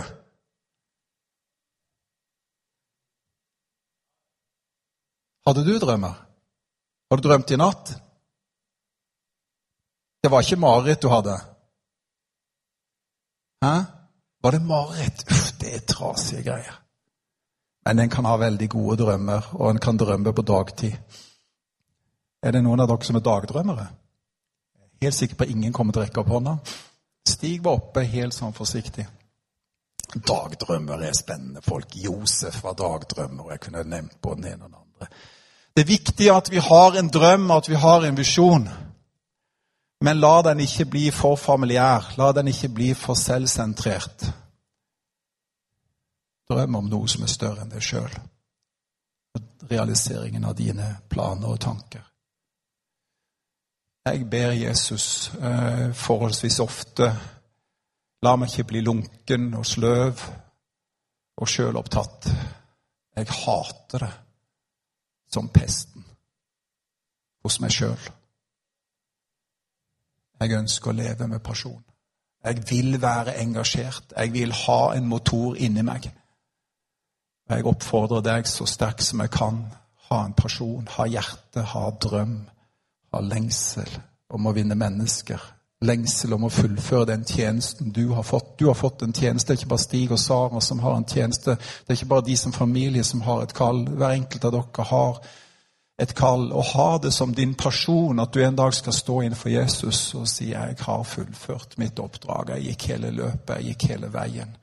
Hadde 5.46 5.64
du 5.64 5.78
drømmer? 5.78 6.14
Har 7.10 7.16
du 7.16 7.28
drømt 7.28 7.50
i 7.50 7.56
natt? 7.56 7.94
Det 10.22 10.30
var 10.30 10.44
ikke 10.44 10.60
mareritt 10.60 11.02
du 11.02 11.08
hadde? 11.08 11.38
Hæ? 13.64 13.84
Var 14.42 14.50
det 14.50 14.62
mareritt? 14.62 15.24
Uff, 15.30 15.52
det 15.60 15.74
er 15.74 15.86
trasige 15.86 16.42
greier. 16.42 16.82
Men 17.86 17.98
en 17.98 18.10
kan 18.10 18.24
ha 18.24 18.36
veldig 18.36 18.68
gode 18.70 18.96
drømmer, 19.02 19.50
og 19.52 19.70
en 19.70 19.78
kan 19.78 19.96
drømme 19.96 20.32
på 20.32 20.42
dagtid. 20.42 20.92
Er 22.42 22.52
det 22.52 22.62
noen 22.62 22.80
av 22.80 22.90
dere 22.90 23.06
som 23.06 23.16
er 23.18 23.24
dagdrømmere? 23.24 23.86
Helt 25.02 25.14
sikker 25.14 25.36
på 25.36 25.46
at 25.46 25.50
ingen 25.50 25.72
kommer 25.72 25.92
til 25.92 26.02
å 26.02 26.04
rekke 26.04 26.20
opp 26.20 26.30
hånda. 26.34 26.58
Stig 27.28 27.64
var 27.64 27.78
oppe 27.80 28.04
helt 28.06 28.34
sånn 28.34 28.54
forsiktig. 28.54 29.06
Dagdrømmer 30.14 31.02
er 31.04 31.16
spennende 31.16 31.62
folk. 31.62 31.96
Josef 31.96 32.62
var 32.64 32.78
dagdrømmer, 32.78 33.44
og 33.44 33.50
jeg 33.52 33.64
kunne 33.66 33.84
nevnt 33.84 34.20
både 34.22 34.42
den 34.42 34.52
ene 34.52 34.64
og 34.64 34.70
den 34.70 34.80
andre. 34.80 35.08
Det 35.74 35.84
er 35.84 35.90
viktig 35.92 36.30
at 36.34 36.50
vi 36.50 36.62
har 36.62 36.96
en 36.98 37.10
drøm, 37.14 37.50
at 37.50 37.68
vi 37.68 37.74
har 37.78 38.06
en 38.06 38.16
visjon. 38.16 38.68
Men 40.00 40.20
la 40.20 40.42
den 40.42 40.60
ikke 40.62 40.86
bli 40.86 41.08
for 41.10 41.36
familiær. 41.36 42.12
La 42.18 42.32
den 42.32 42.48
ikke 42.48 42.68
bli 42.68 42.92
for 42.94 43.18
selvsentrert. 43.18 44.28
Drøm 46.48 46.78
om 46.78 46.90
noe 46.90 47.08
som 47.10 47.24
er 47.26 47.32
større 47.32 47.64
enn 47.64 47.72
deg 47.72 47.82
sjøl. 47.84 48.12
Realiseringen 49.68 50.46
av 50.48 50.54
dine 50.56 50.92
planer 51.10 51.50
og 51.50 51.58
tanker. 51.60 52.04
Jeg 54.08 54.24
ber 54.30 54.54
Jesus 54.56 55.30
eh, 55.36 55.90
forholdsvis 55.92 56.60
ofte 56.64 57.10
La 58.26 58.34
meg 58.34 58.50
ikke 58.50 58.72
bli 58.72 58.80
lunken 58.82 59.52
og 59.54 59.66
sløv 59.66 60.22
og 61.38 61.50
sjølopptatt. 61.50 62.26
Jeg 63.14 63.30
hater 63.30 64.02
det 64.02 64.14
som 65.30 65.50
pesten 65.54 66.02
hos 67.44 67.60
meg 67.62 67.74
sjøl. 67.74 68.08
Jeg 70.40 70.58
ønsker 70.58 70.90
å 70.90 70.98
leve 70.98 71.28
med 71.28 71.42
pasjon. 71.42 71.82
Jeg 72.44 72.62
vil 72.70 73.00
være 73.02 73.38
engasjert. 73.42 74.12
Jeg 74.16 74.32
vil 74.32 74.52
ha 74.52 74.82
en 74.94 75.08
motor 75.08 75.56
inni 75.56 75.82
meg. 75.82 76.10
Jeg 77.48 77.66
oppfordrer 77.66 78.22
deg 78.22 78.46
så 78.46 78.66
sterkt 78.66 79.02
som 79.02 79.20
jeg 79.24 79.32
kan. 79.34 79.64
Ha 80.08 80.22
en 80.24 80.36
pasjon, 80.36 80.86
ha 80.96 81.04
hjerte, 81.08 81.64
ha 81.72 81.90
drøm 82.00 82.38
ha 83.12 83.20
lengsel 83.24 83.88
om 84.34 84.46
å 84.48 84.54
vinne 84.56 84.76
mennesker. 84.78 85.40
Lengsel 85.88 86.34
om 86.34 86.48
å 86.48 86.52
fullføre 86.52 87.06
den 87.12 87.24
tjenesten 87.26 87.92
du 87.94 88.08
har 88.16 88.26
fått. 88.26 88.56
Du 88.58 88.66
har 88.66 88.76
fått 88.76 89.04
en 89.06 89.14
tjeneste. 89.14 89.52
Det 89.52 89.54
er 89.54 89.60
ikke 89.62 89.72
bare 89.72 89.84
Stig 89.84 90.14
og 90.14 90.20
Sara 90.20 90.62
som 90.64 90.82
har 90.82 90.96
en 90.98 91.06
tjeneste. 91.08 91.54
Det 91.54 91.92
er 91.94 92.00
ikke 92.00 92.12
bare 92.14 92.26
de 92.26 92.36
som 92.36 92.54
familie 92.54 93.04
som 93.06 93.22
har 93.26 93.44
et 93.44 93.54
kall. 93.54 93.84
Hver 93.86 94.16
enkelt 94.16 94.48
av 94.48 94.56
dere 94.56 94.88
har 94.90 95.20
et 96.02 96.14
kall. 96.14 96.52
Og 96.52 96.64
ha 96.74 96.88
det 97.02 97.12
som 97.12 97.34
din 97.34 97.54
pasjon 97.58 98.20
at 98.22 98.32
du 98.32 98.42
en 98.44 98.56
dag 98.56 98.74
skal 98.74 98.92
stå 98.92 99.20
innenfor 99.22 99.50
Jesus 99.50 100.14
og 100.14 100.28
si 100.28 100.50
'Jeg 100.50 100.76
har 100.80 101.02
fullført 101.02 101.78
mitt 101.78 101.98
oppdrag. 101.98 102.48
Jeg 102.48 102.62
gikk 102.62 102.86
hele 102.86 103.10
løpet. 103.10 103.56
Jeg 103.56 103.64
gikk 103.64 103.82
hele 103.90 104.12
veien.' 104.12 104.56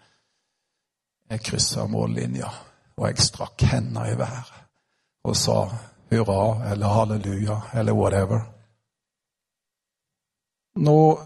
Jeg 1.29 1.41
kryssa 1.41 1.87
mållinja, 1.87 2.49
og 2.97 3.07
jeg 3.07 3.17
strakk 3.17 3.61
hendene 3.61 4.11
i 4.11 4.17
været 4.17 4.53
og 5.23 5.35
sa 5.35 5.69
hurra 6.11 6.71
eller 6.71 6.87
halleluja 6.87 7.61
eller 7.73 7.93
whatever. 7.93 8.41
Nå 10.75 11.19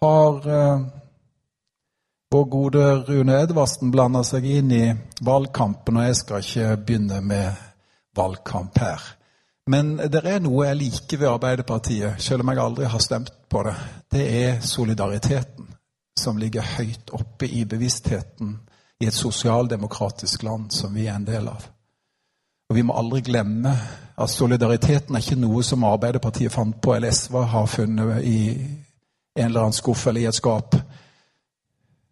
har 0.00 0.48
eh, 0.48 0.80
vår 2.32 2.44
gode 2.44 2.84
Rune 3.08 3.40
Edvardsen 3.42 3.90
blanda 3.90 4.22
seg 4.24 4.44
inn 4.44 4.70
i 4.72 4.84
valgkampen, 5.20 5.96
og 5.96 6.04
jeg 6.04 6.16
skal 6.16 6.44
ikke 6.44 6.76
begynne 6.76 7.20
med 7.20 7.52
valgkamp 8.16 8.78
her. 8.78 9.21
Men 9.70 9.96
det 9.96 10.24
er 10.26 10.40
noe 10.42 10.66
jeg 10.66 10.78
liker 10.80 11.20
ved 11.20 11.28
Arbeiderpartiet, 11.30 12.22
selv 12.22 12.42
om 12.42 12.50
jeg 12.50 12.58
aldri 12.58 12.88
har 12.90 13.02
stemt 13.02 13.32
på 13.48 13.62
det. 13.62 13.74
Det 14.10 14.24
er 14.42 14.60
solidariteten 14.60 15.68
som 16.18 16.38
ligger 16.38 16.66
høyt 16.76 17.12
oppe 17.14 17.46
i 17.46 17.64
bevisstheten 17.64 18.56
i 19.00 19.06
et 19.06 19.14
sosialdemokratisk 19.14 20.42
land 20.42 20.70
som 20.74 20.94
vi 20.94 21.06
er 21.06 21.14
en 21.14 21.26
del 21.26 21.48
av. 21.48 21.68
Og 22.70 22.76
Vi 22.76 22.82
må 22.82 22.96
aldri 22.96 23.20
glemme 23.20 23.72
at 24.16 24.30
solidariteten 24.30 25.16
er 25.16 25.22
ikke 25.22 25.40
noe 25.40 25.62
som 25.62 25.84
Arbeiderpartiet 25.84 26.52
fant 26.52 26.80
på, 26.82 26.94
eller 26.94 27.12
SV 27.12 27.36
har 27.52 27.66
funnet 27.66 28.24
i 28.24 28.38
en 29.36 29.46
eller 29.46 29.60
annen 29.60 29.76
skuff 29.76 30.06
eller 30.06 30.20
i 30.20 30.28
et 30.30 30.36
skap. 30.36 30.76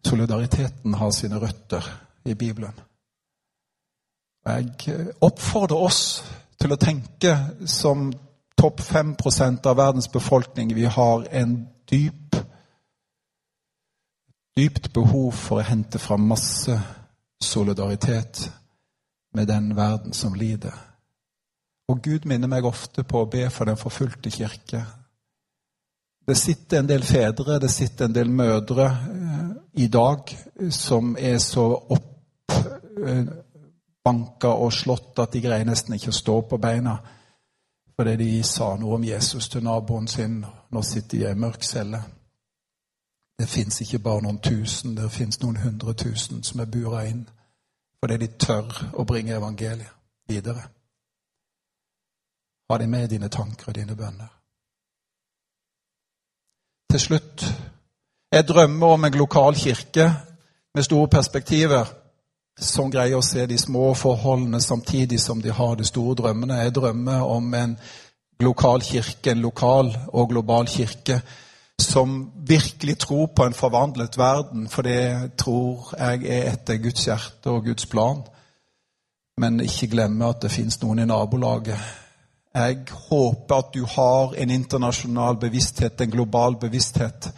Solidariteten 0.07 0.95
har 0.95 1.11
sine 1.11 1.41
røtter 1.41 1.87
i 2.25 2.35
Bibelen. 2.35 2.77
Jeg 4.47 4.97
oppfordrer 5.21 5.77
oss 5.77 6.23
til 6.61 6.75
å 6.75 6.81
tenke 6.81 7.35
som 7.69 8.11
topp 8.61 8.83
5 8.85 9.15
av 9.65 9.77
verdens 9.77 10.09
befolkning. 10.13 10.75
Vi 10.75 10.85
har 10.85 11.27
en 11.31 11.69
dyp, 11.91 12.37
dypt 14.57 14.93
behov 14.93 15.33
for 15.33 15.61
å 15.61 15.67
hente 15.67 15.99
fram 15.99 16.29
masse 16.29 16.77
solidaritet 17.41 18.51
med 19.35 19.49
den 19.49 19.77
verden 19.77 20.13
som 20.13 20.35
lider. 20.35 20.77
Og 21.89 22.03
Gud 22.03 22.27
minner 22.29 22.49
meg 22.49 22.65
ofte 22.65 23.03
på 23.03 23.25
å 23.25 23.31
be 23.31 23.49
for 23.51 23.65
den 23.65 23.81
forfulgte 23.81 24.31
kirke. 24.31 24.85
Det 26.27 26.37
sitter 26.37 26.79
en 26.79 26.89
del 26.89 27.03
fedre, 27.03 27.59
det 27.59 27.71
sitter 27.73 28.05
en 28.05 28.15
del 28.15 28.29
mødre 28.31 28.87
eh, 28.87 29.47
i 29.83 29.89
dag 29.89 30.31
som 30.71 31.17
er 31.19 31.39
så 31.39 31.65
oppbanka 31.75 32.21
eh, 34.07 34.47
og 34.51 34.73
slått 34.73 35.19
at 35.19 35.33
de 35.33 35.43
greier 35.45 35.65
nesten 35.65 35.95
ikke 35.95 36.13
å 36.13 36.21
stå 36.21 36.41
på 36.51 36.59
beina 36.59 36.99
fordi 38.01 38.17
de 38.17 38.43
sa 38.43 38.71
noe 38.81 38.95
om 38.97 39.03
Jesus 39.05 39.51
til 39.53 39.61
naboen 39.61 40.07
sin. 40.09 40.39
Nå 40.73 40.83
sitter 40.83 41.19
de 41.19 41.19
i 41.21 41.27
ei 41.29 41.37
mørk 41.37 41.67
celle. 41.69 41.99
Det 43.39 43.49
fins 43.49 43.81
ikke 43.85 43.99
bare 43.99 44.23
noen 44.25 44.39
tusen, 44.41 44.95
det 44.97 45.11
fins 45.13 45.37
noen 45.43 45.59
hundre 45.61 45.93
tusen 45.93 46.41
som 46.43 46.61
er 46.61 46.71
bura 46.73 47.05
inn 47.09 47.27
fordi 48.01 48.17
de 48.17 48.29
tør 48.41 48.79
å 48.97 49.05
bringe 49.05 49.37
evangeliet 49.37 49.93
videre. 50.29 50.63
Ha 52.71 52.79
de 52.79 52.87
med 52.89 53.11
dine 53.13 53.29
tanker 53.29 53.69
og 53.69 53.77
dine 53.77 53.97
bønner. 53.97 54.31
Til 56.91 57.01
slutt 57.01 57.45
jeg 58.33 58.49
drømmer 58.49 58.87
om 58.87 59.05
en 59.05 59.19
lokal 59.19 59.55
kirke 59.55 60.07
med 60.75 60.83
store 60.83 61.09
perspektiver, 61.09 61.85
som 62.61 62.91
greier 62.93 63.19
å 63.19 63.25
se 63.25 63.47
de 63.47 63.59
små 63.59 63.95
forholdene 63.97 64.61
samtidig 64.61 65.21
som 65.21 65.41
de 65.43 65.53
har 65.53 65.77
de 65.77 65.85
store 65.89 66.17
drømmene. 66.21 66.61
Jeg 66.61 66.75
drømmer 66.77 67.23
om 67.25 67.55
en 67.55 67.77
lokal 68.41 68.83
kirke, 68.85 69.31
en 69.31 69.45
lokal 69.45 69.95
og 70.09 70.29
global 70.29 70.69
kirke 70.69 71.21
som 71.81 72.33
virkelig 72.35 72.99
tror 72.99 73.27
på 73.27 73.45
en 73.45 73.57
forvandlet 73.57 74.19
verden, 74.19 74.69
for 74.69 74.83
det 74.83 75.33
tror 75.41 75.95
jeg 75.99 76.27
er 76.29 76.53
etter 76.53 76.77
Guds 76.77 77.07
hjerte 77.07 77.51
og 77.51 77.65
Guds 77.65 77.87
plan. 77.87 78.21
Men 79.41 79.61
ikke 79.61 79.89
glemme 79.95 80.29
at 80.29 80.43
det 80.43 80.53
fins 80.53 80.77
noen 80.83 81.01
i 81.01 81.09
nabolaget. 81.09 81.79
Jeg 82.55 82.83
håper 83.09 83.55
at 83.57 83.71
du 83.75 83.85
har 83.87 84.35
en 84.37 84.51
internasjonal 84.51 85.39
bevissthet, 85.41 86.01
en 86.01 86.11
global 86.11 86.59
bevissthet. 86.61 87.31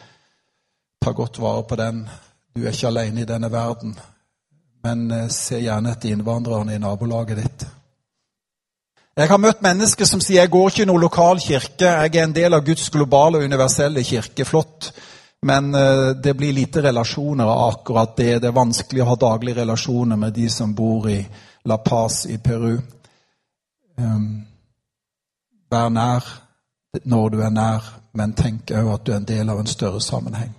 Ta 1.05 1.13
godt 1.13 1.39
vare 1.41 1.63
på 1.69 1.77
den. 1.77 2.09
Du 2.57 2.65
er 2.65 2.73
ikke 2.73 2.91
alene 2.91 3.23
i 3.23 3.29
denne 3.29 3.53
verden. 3.53 3.95
Men 4.83 5.11
eh, 5.11 5.29
se 5.29 5.61
gjerne 5.63 5.95
etter 5.95 6.13
innvandrerne 6.13 6.75
i 6.75 6.83
nabolaget 6.83 7.41
ditt. 7.43 7.65
Jeg 9.13 9.29
har 9.29 9.41
møtt 9.41 9.61
mennesker 9.61 10.09
som 10.09 10.23
sier 10.25 10.41
jeg 10.41 10.51
går 10.53 10.71
ikke 10.71 10.85
i 10.87 10.89
noen 10.89 11.03
lokal 11.05 11.41
kirke, 11.43 11.85
jeg 11.85 12.15
er 12.17 12.23
en 12.25 12.33
del 12.33 12.57
av 12.57 12.63
Guds 12.65 12.87
globale 12.91 13.39
og 13.39 13.45
universelle 13.45 14.05
kirke. 14.09 14.47
Flott. 14.49 14.93
Men 15.43 15.75
eh, 15.75 16.11
det 16.23 16.35
blir 16.39 16.53
lite 16.53 16.83
relasjoner 16.83 17.45
av 17.45 17.65
akkurat 17.69 18.17
det. 18.17 18.39
Det 18.39 18.49
er 18.49 18.57
vanskelig 18.57 19.03
å 19.03 19.11
ha 19.11 19.19
daglige 19.21 19.61
relasjoner 19.61 20.17
med 20.17 20.33
de 20.33 20.49
som 20.51 20.75
bor 20.75 21.11
i 21.11 21.19
La 21.69 21.79
Paz 21.83 22.25
i 22.31 22.39
Peru. 22.39 22.77
Um, 23.99 24.47
vær 25.71 25.91
nær 25.91 26.31
når 27.05 27.29
du 27.31 27.39
er 27.43 27.53
nær, 27.53 27.85
men 28.13 28.35
tenk 28.37 28.71
òg 28.77 28.91
at 28.95 29.05
du 29.07 29.13
er 29.13 29.21
en 29.21 29.29
del 29.29 29.51
av 29.51 29.61
en 29.61 29.71
større 29.71 30.01
sammenheng. 30.01 30.53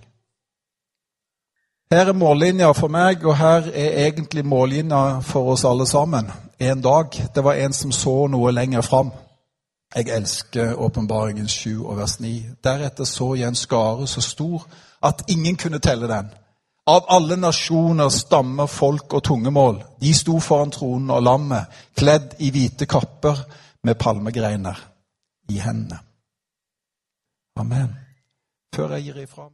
Her 1.92 2.08
er 2.08 2.16
mållinja 2.16 2.70
for 2.72 2.88
meg, 2.88 3.24
og 3.24 3.36
her 3.36 3.68
er 3.70 4.06
egentlig 4.06 4.46
mållinja 4.46 5.20
for 5.20 5.52
oss 5.52 5.64
alle 5.64 5.86
sammen. 5.86 6.30
En 6.58 6.80
dag. 6.82 7.10
Det 7.34 7.44
var 7.44 7.54
en 7.54 7.72
som 7.72 7.92
så 7.92 8.26
noe 8.26 8.52
lenger 8.52 8.80
fram. 8.80 9.12
Jeg 9.94 10.08
elsker 10.08 10.74
åpenbaringen 10.74 11.48
7 11.48 11.86
og 11.86 11.96
vers 11.96 12.20
9. 12.20 12.32
Deretter 12.64 13.04
så 13.04 13.34
jeg 13.34 13.48
en 13.48 13.54
skare 13.54 14.06
så 14.06 14.20
stor 14.20 14.66
at 15.02 15.22
ingen 15.28 15.56
kunne 15.56 15.78
telle 15.78 16.08
den. 16.08 16.32
Av 16.86 17.04
alle 17.08 17.36
nasjoner, 17.36 18.08
stammer, 18.08 18.66
folk 18.66 19.12
og 19.14 19.22
tungemål. 19.24 19.82
De 20.00 20.14
sto 20.14 20.38
foran 20.40 20.70
tronen 20.70 21.10
og 21.10 21.22
lammet, 21.22 21.70
kledd 21.96 22.34
i 22.38 22.50
hvite 22.50 22.86
kapper 22.86 23.44
med 23.84 23.94
palmegreiner 23.94 24.80
i 25.48 25.58
hendene. 25.58 25.98
Amen. 27.56 27.94
Før 28.74 28.96
jeg 28.96 29.04
gir 29.04 29.22
ifra 29.22 29.48